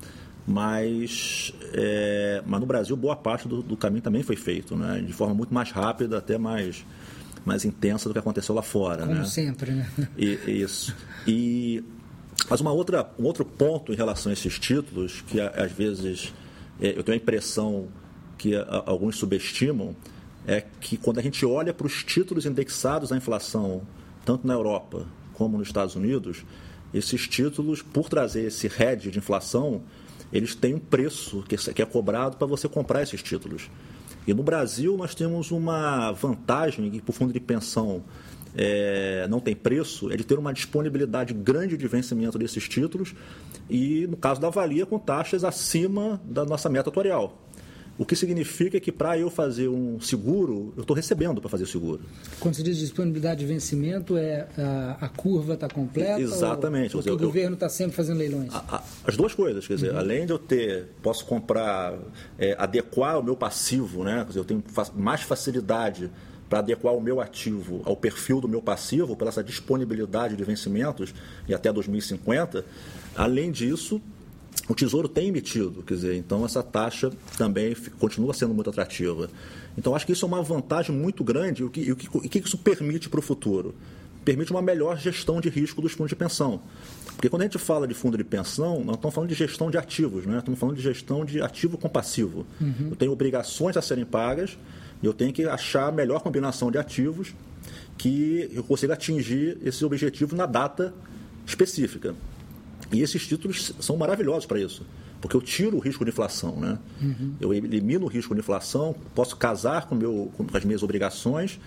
mas, 0.51 1.55
é, 1.73 2.43
mas 2.45 2.61
no 2.61 2.67
Brasil 2.67 2.97
boa 2.97 3.15
parte 3.15 3.47
do, 3.47 3.63
do, 3.63 3.77
caminho 3.77 4.03
também 4.03 4.25
foi 4.25 4.35
feito, 4.35 4.77
né? 4.77 5.01
de 5.01 5.13
forma 5.13 5.33
muito 5.33 5.55
mais 5.55 5.71
rápida, 5.71 6.19
até 6.19 6.37
mais, 6.37 6.85
mais 7.45 7.65
intensa 7.65 8.09
do 8.09 8.13
que 8.13 8.19
aconteceu 8.19 8.53
lá 8.53 8.63
fora. 8.63 9.07
Como 9.07 9.15
né? 9.15 9.25
sempre, 9.25 9.71
né? 9.71 9.89
E, 10.19 10.61
isso. 10.61 10.95
E, 11.25 11.85
mas 12.49 12.61
uma 12.61 12.73
outra, 12.73 13.09
um 13.17 13.23
outro 13.23 13.45
ponto 13.45 13.93
em 13.93 13.97
relação 13.97 14.31
a 14.31 14.33
esses 14.33 14.59
títulos, 14.59 15.23
que 15.23 15.41
às 15.41 15.71
vezes 15.71 16.35
é, 16.81 16.99
eu 16.99 17.05
tenho 17.05 17.17
a 17.17 17.23
impressão 17.23 17.87
que 18.37 18.57
a, 18.57 18.83
alguns 18.87 19.17
subestimam, 19.19 19.95
é 20.49 20.65
que 20.81 20.97
quando 20.97 21.21
a 21.21 21.23
gente 21.23 21.47
olha 21.47 21.73
para 21.73 21.87
os 21.87 22.03
títulos 22.03 22.45
indexados 22.45 23.13
à 23.13 23.17
inflação, 23.17 23.83
tanto 24.25 24.45
na 24.49 24.55
Europa 24.55 25.07
como 25.35 25.57
nos 25.57 25.69
Estados 25.69 25.95
Unidos, 25.95 26.45
esses 26.93 27.29
títulos, 27.29 27.83
por 27.83 28.09
trazer 28.09 28.47
esse 28.47 28.67
hedge 28.67 29.13
de 29.13 29.19
inflação, 29.19 29.83
eles 30.33 30.55
têm 30.55 30.75
um 30.75 30.79
preço 30.79 31.45
que 31.49 31.83
é 31.83 31.87
cobrado 31.87 32.37
para 32.37 32.47
você 32.47 32.69
comprar 32.69 33.03
esses 33.03 33.23
títulos. 33.23 33.71
E 34.27 34.35
no 34.35 34.43
Brasil 34.43 34.97
nós 34.97 35.15
temos 35.15 35.51
uma 35.51 36.13
vantagem 36.13 36.91
que 36.91 37.01
para 37.01 37.11
o 37.11 37.13
fundo 37.15 37.33
de 37.33 37.41
pensão 37.41 38.05
é, 38.55 39.27
não 39.29 39.41
tem 39.41 39.55
preço, 39.55 40.11
é 40.13 40.17
de 40.17 40.25
ter 40.25 40.39
uma 40.39 40.53
disponibilidade 40.53 41.33
grande 41.33 41.77
de 41.77 41.87
vencimento 41.87 42.39
desses 42.39 42.69
títulos 42.69 43.15
e, 43.69 44.07
no 44.07 44.17
caso 44.17 44.41
da 44.41 44.51
Valia, 44.51 44.85
com 44.85 44.99
taxas 44.99 45.45
acima 45.45 46.21
da 46.25 46.45
nossa 46.45 46.69
meta 46.69 46.91
atuarial. 46.91 47.39
O 48.01 48.07
que 48.07 48.17
significa 48.17 48.81
que 48.81 48.91
para 48.91 49.19
eu 49.19 49.29
fazer 49.29 49.69
um 49.69 50.01
seguro, 50.01 50.73
eu 50.75 50.81
estou 50.81 50.97
recebendo 50.97 51.39
para 51.39 51.51
fazer 51.51 51.65
o 51.65 51.67
seguro. 51.67 52.01
Quando 52.41 52.55
se 52.55 52.63
diz 52.63 52.79
disponibilidade 52.79 53.41
de 53.41 53.45
vencimento, 53.47 54.17
é 54.17 54.49
a, 54.57 54.97
a 55.03 55.09
curva 55.11 55.53
está 55.53 55.69
completa? 55.69 56.19
Exatamente. 56.19 56.97
Ou, 56.97 57.03
ou 57.07 57.13
o 57.13 57.19
governo 57.19 57.53
está 57.53 57.69
sempre 57.69 57.95
fazendo 57.95 58.17
leilões? 58.17 58.55
A, 58.55 58.77
a, 58.77 58.83
as 59.05 59.19
duas 59.19 59.35
coisas. 59.35 59.67
Quer 59.67 59.75
dizer, 59.75 59.93
uhum. 59.93 59.99
além 59.99 60.25
de 60.25 60.33
eu 60.33 60.39
ter, 60.39 60.87
posso 61.03 61.27
comprar, 61.27 61.93
é, 62.39 62.57
adequar 62.59 63.19
o 63.19 63.23
meu 63.23 63.37
passivo, 63.37 64.03
né? 64.03 64.21
Quer 64.21 64.29
dizer, 64.29 64.39
eu 64.39 64.45
tenho 64.47 64.65
mais 64.97 65.21
facilidade 65.21 66.11
para 66.49 66.61
adequar 66.61 66.95
o 66.95 67.03
meu 67.03 67.21
ativo 67.21 67.83
ao 67.85 67.95
perfil 67.95 68.41
do 68.41 68.49
meu 68.49 68.63
passivo, 68.63 69.15
pela 69.15 69.29
essa 69.29 69.45
disponibilidade 69.45 70.37
de 70.37 70.43
vencimentos 70.43 71.15
e 71.47 71.53
até 71.53 71.71
2050. 71.71 72.65
Além 73.15 73.53
disso, 73.53 74.01
o 74.71 74.75
Tesouro 74.75 75.09
tem 75.09 75.27
emitido, 75.27 75.83
quer 75.83 75.95
dizer, 75.95 76.15
então 76.15 76.45
essa 76.45 76.63
taxa 76.63 77.11
também 77.37 77.75
continua 77.99 78.33
sendo 78.33 78.55
muito 78.55 78.71
atrativa. 78.71 79.29
Então 79.77 79.97
acho 79.97 80.07
que 80.07 80.13
isso 80.13 80.25
é 80.25 80.29
uma 80.29 80.41
vantagem 80.45 80.95
muito 80.95 81.25
grande. 81.25 81.65
O 81.65 81.71
que, 81.71 81.91
o 81.91 81.97
que, 81.97 82.09
o 82.17 82.21
que 82.21 82.39
isso 82.39 82.57
permite 82.57 83.09
para 83.09 83.19
o 83.19 83.23
futuro? 83.23 83.75
Permite 84.25 84.53
uma 84.53 84.63
melhor 84.63 84.97
gestão 84.97 85.41
de 85.41 85.49
risco 85.49 85.83
dos 85.83 85.91
fundos 85.91 86.11
de 86.11 86.15
pensão. 86.15 86.61
Porque 87.17 87.29
quando 87.29 87.43
a 87.43 87.47
gente 87.47 87.59
fala 87.59 87.85
de 87.89 87.95
fundo 87.95 88.17
de 88.17 88.23
pensão, 88.23 88.85
nós 88.85 88.95
estamos 88.95 89.13
falando 89.13 89.31
de 89.31 89.35
gestão 89.35 89.73
de 89.73 89.77
ativos, 89.77 90.25
né? 90.25 90.39
estamos 90.39 90.61
falando 90.61 90.77
de 90.77 90.83
gestão 90.83 91.25
de 91.25 91.43
ativo 91.43 91.77
com 91.77 91.89
passivo. 91.89 92.47
Uhum. 92.61 92.91
Eu 92.91 92.97
tenho 92.97 93.11
obrigações 93.11 93.77
a 93.77 93.83
serem 93.83 94.05
pagas 94.05 94.57
e 95.03 95.07
eu 95.07 95.13
tenho 95.13 95.33
que 95.33 95.47
achar 95.47 95.89
a 95.89 95.93
melhor 95.93 96.21
combinação 96.21 96.71
de 96.71 96.79
ativos 96.79 97.35
que 97.99 98.49
eu 98.55 98.63
consiga 98.63 98.95
atingir 98.95 99.59
esse 99.65 99.85
objetivo 99.85 100.37
na 100.37 100.47
data 100.47 100.95
específica. 101.45 102.15
E 102.93 103.03
esses 103.03 103.27
títulos 103.27 103.73
são 103.81 103.97
maravilhosos 103.97 104.47
para 104.47 104.59
isso, 104.59 104.85
porque 105.21 105.37
eu 105.37 105.41
tiro 105.41 105.77
o 105.77 105.81
risco 105.81 106.05
de 106.05 106.11
inflação, 106.11 106.57
né? 106.57 106.79
Uhum. 107.01 107.35
Eu 107.41 107.55
elimino 107.55 108.07
o 108.07 108.09
risco 108.09 108.35
de 108.35 108.41
inflação, 108.41 108.95
posso 109.15 109.37
casar 109.37 109.87
com, 109.87 109.95
meu, 109.95 110.33
com 110.37 110.47
as 110.53 110.65
minhas 110.65 110.83
obrigações 110.83 111.61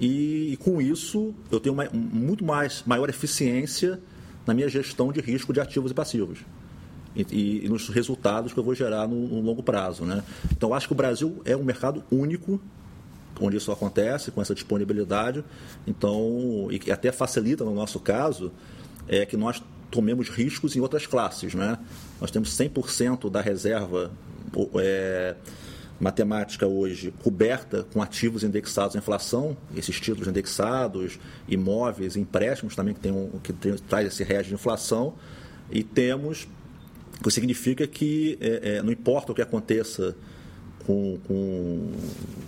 e, 0.00 0.52
e 0.52 0.56
com 0.58 0.80
isso 0.80 1.34
eu 1.50 1.58
tenho 1.58 1.74
uma, 1.74 1.88
muito 1.92 2.44
mais 2.44 2.82
maior 2.86 3.08
eficiência 3.08 3.98
na 4.46 4.52
minha 4.52 4.68
gestão 4.68 5.10
de 5.10 5.20
risco 5.20 5.52
de 5.52 5.60
ativos 5.60 5.90
e 5.90 5.94
passivos. 5.94 6.40
E, 7.14 7.26
e, 7.30 7.64
e 7.64 7.68
nos 7.68 7.88
resultados 7.88 8.52
que 8.52 8.58
eu 8.58 8.64
vou 8.64 8.74
gerar 8.74 9.08
no, 9.08 9.28
no 9.28 9.40
longo 9.40 9.62
prazo. 9.62 10.04
Né? 10.04 10.22
Então, 10.52 10.74
acho 10.74 10.86
que 10.86 10.92
o 10.92 10.96
Brasil 10.96 11.40
é 11.46 11.56
um 11.56 11.64
mercado 11.64 12.04
único 12.10 12.60
onde 13.40 13.56
isso 13.56 13.70
acontece, 13.70 14.30
com 14.30 14.40
essa 14.40 14.54
disponibilidade. 14.54 15.44
Então, 15.86 16.68
e 16.70 16.78
que 16.78 16.90
até 16.90 17.12
facilita 17.12 17.64
no 17.64 17.74
nosso 17.74 18.00
caso, 18.00 18.52
é 19.08 19.26
que 19.26 19.36
nós 19.36 19.62
tomemos 19.96 20.28
riscos 20.28 20.76
em 20.76 20.80
outras 20.80 21.06
classes. 21.06 21.54
Né? 21.54 21.78
Nós 22.20 22.30
temos 22.30 22.50
100% 22.50 23.30
da 23.30 23.40
reserva 23.40 24.12
é, 24.78 25.34
matemática 25.98 26.66
hoje 26.66 27.14
coberta 27.22 27.86
com 27.94 28.02
ativos 28.02 28.44
indexados 28.44 28.94
à 28.94 28.98
inflação, 28.98 29.56
esses 29.74 29.98
títulos 29.98 30.28
indexados, 30.28 31.18
imóveis, 31.48 32.14
empréstimos 32.14 32.76
também 32.76 32.92
que, 32.92 33.00
tem 33.00 33.10
um, 33.10 33.30
que 33.42 33.54
tem, 33.54 33.74
traz 33.88 34.06
esse 34.06 34.22
resto 34.22 34.48
de 34.48 34.54
inflação, 34.54 35.14
e 35.70 35.82
temos, 35.82 36.46
o 37.18 37.24
que 37.24 37.30
significa 37.30 37.86
que 37.86 38.36
é, 38.38 38.76
é, 38.76 38.82
não 38.82 38.92
importa 38.92 39.32
o 39.32 39.34
que 39.34 39.40
aconteça 39.40 40.14
com, 40.86 41.18
com, 41.26 41.92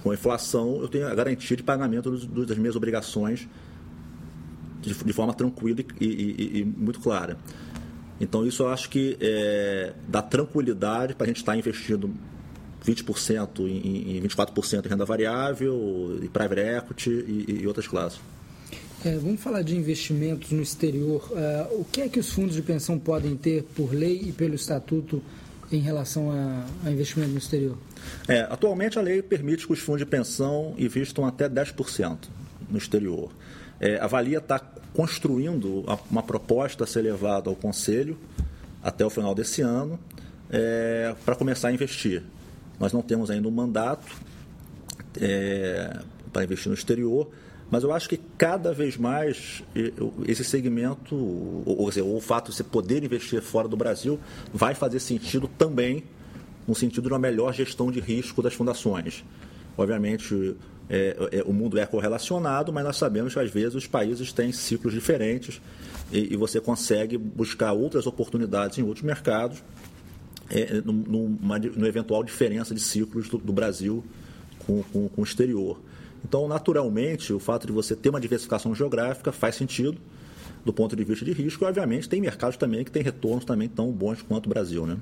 com, 0.02 0.10
a 0.10 0.14
inflação, 0.14 0.82
eu 0.82 0.88
tenho 0.88 1.08
a 1.08 1.14
garantia 1.14 1.56
de 1.56 1.62
pagamento 1.62 2.10
dos, 2.10 2.46
das 2.46 2.58
minhas 2.58 2.76
obrigações 2.76 3.48
de, 4.80 4.94
de 4.94 5.12
forma 5.12 5.32
tranquila 5.34 5.80
e, 6.00 6.04
e, 6.04 6.58
e, 6.60 6.64
muito 6.64 7.00
clara. 7.00 7.36
Então, 8.20 8.46
isso 8.46 8.64
eu 8.64 8.68
acho 8.68 8.90
que 8.90 9.16
é, 9.20 9.92
dá 10.08 10.20
tranquilidade 10.20 11.14
para 11.14 11.24
a 11.24 11.28
gente 11.28 11.36
estar 11.36 11.52
tá 11.52 11.58
investindo 11.58 12.12
20% 12.84 13.60
em, 13.60 14.18
em 14.18 14.22
24% 14.22 14.86
em 14.86 14.88
renda 14.88 15.04
variável, 15.04 16.18
e 16.22 16.28
private 16.28 16.60
equity 16.60 17.10
e, 17.10 17.58
e 17.62 17.66
outras 17.66 17.86
classes. 17.86 18.20
É, 19.04 19.16
vamos 19.16 19.40
falar 19.40 19.62
de 19.62 19.76
investimentos 19.76 20.50
no 20.50 20.60
exterior. 20.60 21.30
Uh, 21.30 21.80
o 21.80 21.84
que 21.84 22.00
é 22.00 22.08
que 22.08 22.18
os 22.18 22.30
fundos 22.30 22.56
de 22.56 22.62
pensão 22.62 22.98
podem 22.98 23.36
ter 23.36 23.62
por 23.62 23.94
lei 23.94 24.20
e 24.26 24.32
pelo 24.32 24.54
estatuto 24.56 25.22
em 25.70 25.78
relação 25.78 26.32
a, 26.32 26.66
a 26.84 26.90
investimento 26.90 27.30
no 27.30 27.38
exterior? 27.38 27.78
É, 28.26 28.40
atualmente 28.50 28.98
a 28.98 29.02
lei 29.02 29.22
permite 29.22 29.66
que 29.66 29.72
os 29.72 29.78
fundos 29.78 30.00
de 30.00 30.06
pensão 30.06 30.74
investam 30.76 31.24
até 31.24 31.48
10% 31.48 32.18
no 32.68 32.78
exterior. 32.78 33.30
É, 33.80 33.98
a 33.98 34.06
Valia 34.06 34.38
está 34.38 34.58
construindo 34.92 35.84
uma 36.10 36.22
proposta 36.22 36.84
a 36.84 36.86
ser 36.86 37.02
levada 37.02 37.48
ao 37.48 37.56
Conselho 37.56 38.18
até 38.82 39.04
o 39.04 39.10
final 39.10 39.34
desse 39.34 39.62
ano 39.62 39.98
é, 40.50 41.14
para 41.24 41.34
começar 41.34 41.68
a 41.68 41.72
investir. 41.72 42.22
Nós 42.80 42.92
não 42.92 43.02
temos 43.02 43.30
ainda 43.30 43.46
um 43.48 43.52
mandato 43.52 44.06
é, 45.20 46.00
para 46.32 46.44
investir 46.44 46.68
no 46.68 46.74
exterior, 46.74 47.30
mas 47.70 47.82
eu 47.82 47.92
acho 47.92 48.08
que 48.08 48.16
cada 48.38 48.72
vez 48.72 48.96
mais 48.96 49.62
esse 50.26 50.42
segmento, 50.42 51.14
ou, 51.66 51.90
seja, 51.92 52.06
o 52.06 52.20
fato 52.20 52.50
de 52.50 52.56
você 52.56 52.64
poder 52.64 53.04
investir 53.04 53.42
fora 53.42 53.68
do 53.68 53.76
Brasil, 53.76 54.18
vai 54.52 54.74
fazer 54.74 55.00
sentido 55.00 55.46
também 55.46 56.04
no 56.66 56.74
sentido 56.74 57.02
de 57.02 57.08
uma 57.08 57.18
melhor 57.18 57.52
gestão 57.52 57.90
de 57.90 58.00
risco 58.00 58.42
das 58.42 58.54
fundações. 58.54 59.24
Obviamente, 59.76 60.56
é, 60.90 61.28
é, 61.32 61.42
o 61.44 61.52
mundo 61.52 61.78
é 61.78 61.86
correlacionado, 61.86 62.72
mas 62.72 62.84
nós 62.84 62.96
sabemos 62.96 63.34
que 63.34 63.40
às 63.40 63.50
vezes 63.50 63.74
os 63.74 63.86
países 63.86 64.32
têm 64.32 64.52
ciclos 64.52 64.92
diferentes 64.92 65.60
e, 66.10 66.32
e 66.32 66.36
você 66.36 66.60
consegue 66.60 67.18
buscar 67.18 67.72
outras 67.72 68.06
oportunidades 68.06 68.78
em 68.78 68.82
outros 68.82 69.04
mercados 69.04 69.62
é, 70.50 70.80
numa, 70.84 71.58
eventual 71.86 72.24
diferença 72.24 72.74
de 72.74 72.80
ciclos 72.80 73.28
do, 73.28 73.38
do 73.38 73.52
Brasil 73.52 74.02
com, 74.66 74.82
com, 74.84 75.08
com 75.08 75.20
o 75.20 75.24
exterior. 75.24 75.78
Então, 76.24 76.48
naturalmente, 76.48 77.32
o 77.32 77.38
fato 77.38 77.66
de 77.66 77.72
você 77.72 77.94
ter 77.94 78.08
uma 78.08 78.20
diversificação 78.20 78.74
geográfica 78.74 79.30
faz 79.30 79.54
sentido 79.54 79.98
do 80.68 80.72
ponto 80.72 80.94
de 80.94 81.02
vista 81.02 81.24
de 81.24 81.32
risco. 81.32 81.64
E, 81.64 81.66
obviamente, 81.66 82.06
tem 82.08 82.20
mercados 82.20 82.58
também 82.58 82.84
que 82.84 82.90
têm 82.90 83.02
retornos 83.02 83.44
também 83.44 83.68
tão 83.68 83.90
bons 83.90 84.20
quanto 84.20 84.46
o 84.46 84.48
Brasil, 84.50 84.86
né? 84.86 84.98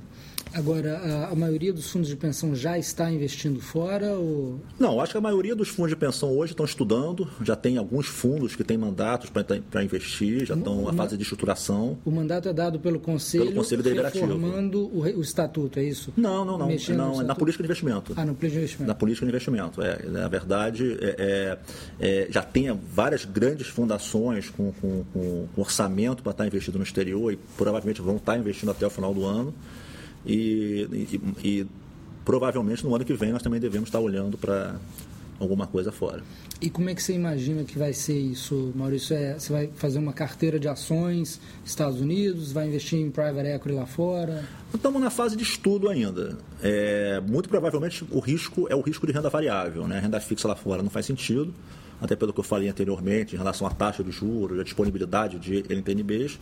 Agora, 0.55 0.97
a, 0.97 1.33
a, 1.33 1.35
maioria 1.35 1.73
dos 1.73 1.91
fundos 1.91 2.09
de 2.09 2.17
pensão 2.17 2.55
já 2.55 2.79
está 2.79 3.11
investindo 3.11 3.61
fora? 3.61 4.15
Ou... 4.15 4.61
Não, 4.79 5.01
acho 5.01 5.13
que 5.13 5.19
a 5.19 5.21
maioria 5.21 5.55
dos 5.55 5.69
fundos 5.69 5.91
de 5.91 5.97
pensão 5.97 6.31
hoje 6.35 6.53
estão 6.53 6.65
estudando, 6.65 7.29
já 7.43 7.57
tem 7.57 7.77
alguns 7.77 8.07
fundos 8.07 8.55
que 8.55 8.65
têm 8.65 8.79
mandatos 8.79 9.29
para 9.29 9.85
investir, 9.85 10.47
já 10.47 10.55
estão 10.55 10.83
na 10.83 10.93
fase 10.93 11.17
de 11.17 11.23
estruturação. 11.23 11.99
O 12.05 12.11
mandato 12.11 12.49
é 12.49 12.53
dado 12.53 12.79
pelo 12.79 13.01
Conselho, 13.01 13.47
pelo 13.47 13.57
conselho 13.57 13.83
Deliberativo. 13.83 14.25
reformando 14.25 14.87
o, 14.87 15.01
o, 15.01 15.21
estatuto, 15.21 15.79
é 15.79 15.85
isso? 15.85 16.13
Não, 16.17 16.45
não, 16.45 16.57
não. 16.57 16.69
não 16.69 17.21
é 17.21 17.25
na 17.25 17.35
política 17.35 17.63
de 17.63 17.67
investimento. 17.67 18.15
Ah, 18.17 18.25
no 18.25 18.35
política 18.35 18.49
de 18.49 18.59
investimento. 18.59 18.89
Na 18.89 18.95
política 18.95 19.27
de 19.27 19.31
investimento, 19.31 19.83
é. 19.83 20.07
Na 20.07 20.29
verdade, 20.29 20.97
é, 21.01 21.59
é, 22.01 22.09
é 22.09 22.29
já 22.31 22.43
tem 22.43 22.73
várias 22.73 23.25
grandes 23.25 23.67
fundações 23.67 24.49
com, 24.49 24.73
com, 24.73 25.05
com 25.55 25.56
orçamento 25.57 26.23
para 26.23 26.33
estar 26.33 26.47
investido 26.47 26.79
no 26.79 26.85
exterior 26.85 27.33
e 27.33 27.39
provavelmente 27.57 28.03
vão 28.03 28.17
estar 28.17 28.39
investindo 28.39 28.71
até 28.71 28.87
o 28.87 28.91
final 28.91 29.15
do 29.15 29.25
ano. 29.25 29.55
E, 30.25 30.89
e, 30.93 31.49
e 31.49 31.67
provavelmente 32.25 32.85
no 32.85 32.95
ano 32.95 33.05
que 33.05 33.15
vem 33.15 33.33
nós 33.33 33.43
também 33.43 33.61
devemos 33.61 33.89
estar 33.89 34.01
olhando 34.01 34.37
para 34.37 34.77
alguma 35.39 35.67
coisa 35.67 35.93
fora. 35.93 36.23
E 36.61 36.71
como 36.71 36.89
é 36.89 36.95
que 36.95 37.03
você 37.03 37.13
imagina 37.13 37.65
que 37.65 37.79
vai 37.79 37.93
ser 37.93 38.19
isso, 38.19 38.73
Maurício? 38.75 39.15
É, 39.15 39.35
você 39.35 39.53
vai 39.53 39.71
fazer 39.75 39.99
uma 39.99 40.13
carteira 40.13 40.59
de 40.59 40.69
ações 40.69 41.41
Estados 41.65 42.01
Unidos, 42.01 42.53
vai 42.53 42.67
investir 42.67 42.99
em 42.99 43.11
private 43.11 43.49
equity 43.49 43.77
lá 43.77 43.87
fora? 43.87 44.45
Estamos 44.75 45.01
na 45.01 45.11
fase 45.11 45.37
de 45.37 45.43
estudo 45.43 45.89
ainda. 45.89 46.39
É, 46.63 47.21
muito 47.27 47.49
provavelmente 47.49 48.07
o 48.11 48.21
risco 48.21 48.67
é 48.71 48.75
o 48.75 48.81
risco 48.81 49.07
de 49.07 49.13
renda 49.13 49.29
variável, 49.29 49.87
né? 49.87 50.01
Renda 50.01 50.21
fixa 50.21 50.49
lá 50.49 50.57
fora 50.57 50.83
não 50.83 50.91
faz 50.91 51.07
sentido, 51.07 51.53
até 52.01 52.17
pelo 52.17 52.33
que 52.33 52.41
eu 52.41 52.45
falei 52.45 52.69
anteriormente 52.69 53.35
em 53.35 53.39
relação 53.39 53.67
à 53.67 53.71
taxa 53.71 54.03
de 54.03 54.11
juros, 54.11 54.59
a 54.59 54.63
disponibilidade 54.63 55.39
de 55.39 55.65
NTNBs 55.69 56.39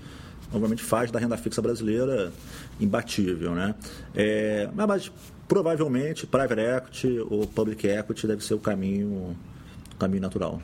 obviamente 0.52 0.82
faz 0.82 1.10
da 1.10 1.18
renda 1.18 1.36
fixa 1.36 1.60
brasileira 1.60 2.32
imbatível. 2.80 3.52
Né? 3.54 3.74
É, 4.14 4.68
mas 4.74 5.10
provavelmente 5.48 6.26
private 6.26 6.60
equity 6.60 7.18
ou 7.30 7.46
public 7.46 7.86
equity 7.86 8.26
deve 8.26 8.44
ser 8.44 8.54
o 8.54 8.58
caminho, 8.58 9.08
o 9.94 9.96
caminho 9.98 10.22
natural. 10.22 10.60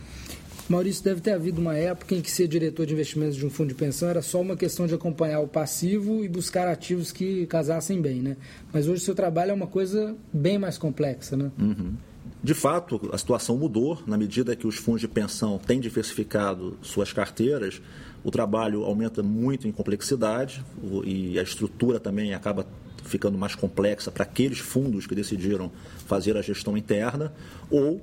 Maurício, 0.70 1.02
deve 1.02 1.20
ter 1.20 1.32
havido 1.32 1.60
uma 1.60 1.76
época 1.76 2.14
em 2.14 2.20
que 2.20 2.30
ser 2.30 2.46
diretor 2.46 2.86
de 2.86 2.92
investimentos 2.92 3.36
de 3.36 3.44
um 3.44 3.50
fundo 3.50 3.70
de 3.70 3.74
pensão 3.74 4.08
era 4.08 4.22
só 4.22 4.40
uma 4.40 4.56
questão 4.56 4.86
de 4.86 4.94
acompanhar 4.94 5.40
o 5.40 5.48
passivo 5.48 6.24
e 6.24 6.28
buscar 6.28 6.68
ativos 6.68 7.10
que 7.10 7.44
casassem 7.46 8.00
bem, 8.00 8.22
né? 8.22 8.36
Mas 8.72 8.86
hoje 8.86 9.02
o 9.02 9.04
seu 9.04 9.14
trabalho 9.14 9.50
é 9.50 9.54
uma 9.54 9.66
coisa 9.66 10.14
bem 10.32 10.60
mais 10.60 10.78
complexa, 10.78 11.36
né? 11.36 11.50
Uhum. 11.58 11.94
De 12.42 12.54
fato, 12.54 13.10
a 13.12 13.18
situação 13.18 13.58
mudou 13.58 14.00
na 14.06 14.16
medida 14.16 14.54
que 14.54 14.66
os 14.66 14.76
fundos 14.76 15.00
de 15.00 15.08
pensão 15.08 15.58
têm 15.58 15.80
diversificado 15.80 16.78
suas 16.80 17.12
carteiras 17.12 17.82
o 18.22 18.30
trabalho 18.30 18.84
aumenta 18.84 19.22
muito 19.22 19.66
em 19.66 19.72
complexidade 19.72 20.64
e 21.04 21.38
a 21.38 21.42
estrutura 21.42 21.98
também 21.98 22.34
acaba 22.34 22.66
ficando 23.04 23.38
mais 23.38 23.54
complexa 23.54 24.10
para 24.10 24.24
aqueles 24.24 24.58
fundos 24.58 25.06
que 25.06 25.14
decidiram 25.14 25.72
fazer 26.06 26.36
a 26.36 26.42
gestão 26.42 26.76
interna 26.76 27.32
ou 27.70 28.00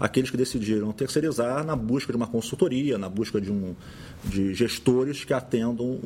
aqueles 0.00 0.30
que 0.30 0.36
decidiram 0.36 0.90
terceirizar 0.92 1.62
na 1.62 1.76
busca 1.76 2.10
de 2.10 2.16
uma 2.16 2.26
consultoria, 2.26 2.96
na 2.96 3.08
busca 3.08 3.38
de, 3.38 3.52
um, 3.52 3.76
de 4.24 4.54
gestores 4.54 5.24
que 5.24 5.34
atendam 5.34 6.00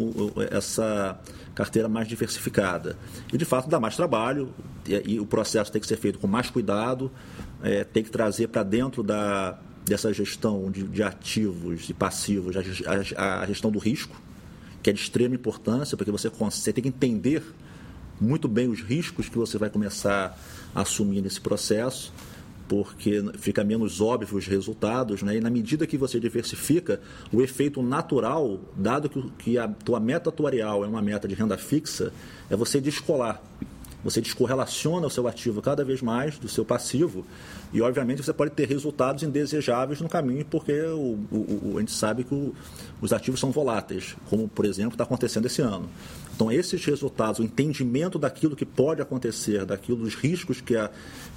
essa 0.50 1.16
carteira 1.54 1.88
mais 1.88 2.08
diversificada. 2.08 2.98
E, 3.32 3.38
de 3.38 3.44
fato, 3.44 3.68
dá 3.68 3.78
mais 3.78 3.94
trabalho 3.94 4.52
e, 4.84 5.12
e 5.12 5.20
o 5.20 5.26
processo 5.26 5.70
tem 5.70 5.80
que 5.80 5.86
ser 5.86 5.96
feito 5.96 6.18
com 6.18 6.26
mais 6.26 6.50
cuidado, 6.50 7.08
é, 7.62 7.84
tem 7.84 8.02
que 8.02 8.10
trazer 8.10 8.48
para 8.48 8.64
dentro 8.64 9.00
da, 9.00 9.56
dessa 9.84 10.12
gestão 10.12 10.70
de, 10.70 10.82
de 10.84 11.02
ativos 11.02 11.88
e 11.88 11.94
passivos, 11.94 12.56
a, 12.56 12.60
a, 13.20 13.40
a, 13.40 13.46
gestão 13.46 13.70
do 13.70 13.78
risco, 13.78 14.20
que 14.82 14.90
é 14.90 14.92
de 14.92 15.00
extrema 15.00 15.34
importância, 15.34 15.96
porque 15.96 16.10
você, 16.10 16.28
você 16.28 16.72
tem 16.72 16.82
que 16.82 16.88
entender 16.88 17.42
muito 18.20 18.48
bem 18.48 18.68
os 18.68 18.80
riscos 18.80 19.28
que 19.28 19.36
você 19.36 19.58
vai 19.58 19.68
começar 19.68 20.38
a 20.74 20.80
assumir 20.80 21.20
nesse 21.20 21.40
processo, 21.40 22.12
porque 22.66 23.22
fica 23.36 23.62
menos 23.62 24.00
óbvio 24.00 24.38
os 24.38 24.46
resultados, 24.46 25.22
né? 25.22 25.36
e 25.36 25.40
na 25.40 25.50
medida 25.50 25.86
que 25.86 25.98
você 25.98 26.18
diversifica, 26.18 27.00
o 27.30 27.42
efeito 27.42 27.82
natural, 27.82 28.58
dado 28.76 29.08
que, 29.10 29.30
que 29.38 29.58
a 29.58 29.68
tua 29.68 30.00
meta 30.00 30.30
atuarial 30.30 30.82
é 30.82 30.88
uma 30.88 31.02
meta 31.02 31.28
de 31.28 31.34
renda 31.34 31.58
fixa, 31.58 32.12
é 32.48 32.56
você 32.56 32.80
descolar 32.80 33.42
você 34.04 34.20
descorrelaciona 34.20 35.06
o 35.06 35.10
seu 35.10 35.26
ativo 35.26 35.62
cada 35.62 35.82
vez 35.82 36.02
mais 36.02 36.38
do 36.38 36.46
seu 36.46 36.64
passivo 36.64 37.24
e, 37.74 37.82
obviamente, 37.82 38.22
você 38.22 38.32
pode 38.32 38.52
ter 38.52 38.68
resultados 38.68 39.24
indesejáveis 39.24 40.00
no 40.00 40.08
caminho, 40.08 40.44
porque 40.44 40.80
o, 40.80 41.18
o, 41.28 41.72
o 41.72 41.74
a 41.76 41.80
gente 41.80 41.90
sabe 41.90 42.22
que 42.22 42.32
o, 42.32 42.54
os 43.00 43.12
ativos 43.12 43.40
são 43.40 43.50
voláteis, 43.50 44.16
como, 44.30 44.46
por 44.46 44.64
exemplo, 44.64 44.92
está 44.92 45.02
acontecendo 45.02 45.46
esse 45.46 45.60
ano. 45.60 45.88
Então, 46.34 46.50
esses 46.50 46.84
resultados, 46.84 47.38
o 47.38 47.44
entendimento 47.44 48.18
daquilo 48.18 48.56
que 48.56 48.66
pode 48.66 49.00
acontecer, 49.00 49.64
daquilo 49.64 49.98
dos 49.98 50.14
riscos 50.14 50.60
que, 50.60 50.76
a, 50.76 50.90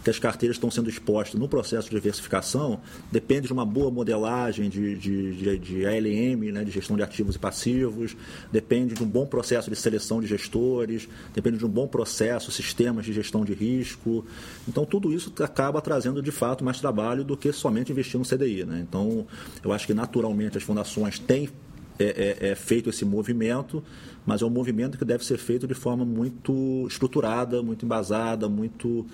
que 0.04 0.10
as 0.10 0.17
carteiras 0.17 0.56
estão 0.56 0.71
sendo 0.71 0.89
expostas 0.89 1.39
no 1.39 1.47
processo 1.47 1.88
de 1.88 1.95
diversificação, 1.95 2.80
depende 3.12 3.45
de 3.45 3.54
uma 3.54 3.65
boa 3.65 3.91
modelagem 3.91 4.69
de, 4.69 4.95
de, 4.95 5.36
de, 5.36 5.58
de 5.60 5.86
ALM, 5.86 6.52
né, 6.52 6.63
de 6.63 6.71
gestão 6.71 6.95
de 6.95 7.04
ativos 7.04 7.36
e 7.36 7.39
passivos, 7.39 8.17
depende 8.52 8.95
de 8.95 9.04
um 9.04 9.08
bom 9.08 9.28
processo 9.28 9.69
de 9.69 9.76
seleção 9.76 10.19
de 10.19 10.26
gestores, 10.26 11.08
depende 11.32 11.60
de 11.60 11.65
um 11.65 11.69
bom 11.69 11.88
processo, 11.88 12.52
sistemas 12.52 13.06
de 13.06 13.13
gestão 13.13 13.45
de 13.45 13.54
risco. 13.54 14.26
Então, 14.67 14.84
tudo 14.84 15.13
isso 15.13 15.32
acaba 15.43 15.80
trazendo, 15.80 16.23
de 16.28 16.32
fato, 16.32 16.63
mais 16.63 16.80
trabalho 16.80 17.24
do 17.24 17.38
que 17.38 17.52
somente 17.54 17.92
investir 17.92 18.20
no 18.20 18.26
CDI. 18.26 18.66
Né? 18.66 18.86
Então, 18.88 19.26
eu 19.63 19.72
acho 19.72 19.88
que 19.88 19.94
naturalmente 19.94 20.58
as 20.58 20.63
fundações 20.63 21.18
têm 21.18 21.50
é, 21.98 22.38
é, 22.42 22.50
é, 22.50 22.56
feito 22.56 22.90
esse 22.90 23.06
movimento, 23.06 23.82
mas 24.26 24.42
é 24.42 24.46
um 24.46 24.50
movimento 24.50 24.98
que 24.98 25.06
deve 25.06 25.24
ser 25.24 25.38
feito 25.38 25.66
de 25.66 25.74
forma 25.74 26.04
muito 26.04 26.86
estruturada, 26.88 27.63
muito 27.63 27.86
embasada, 27.86 28.50
muito, 28.50 29.06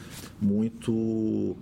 muito 0.41 1.55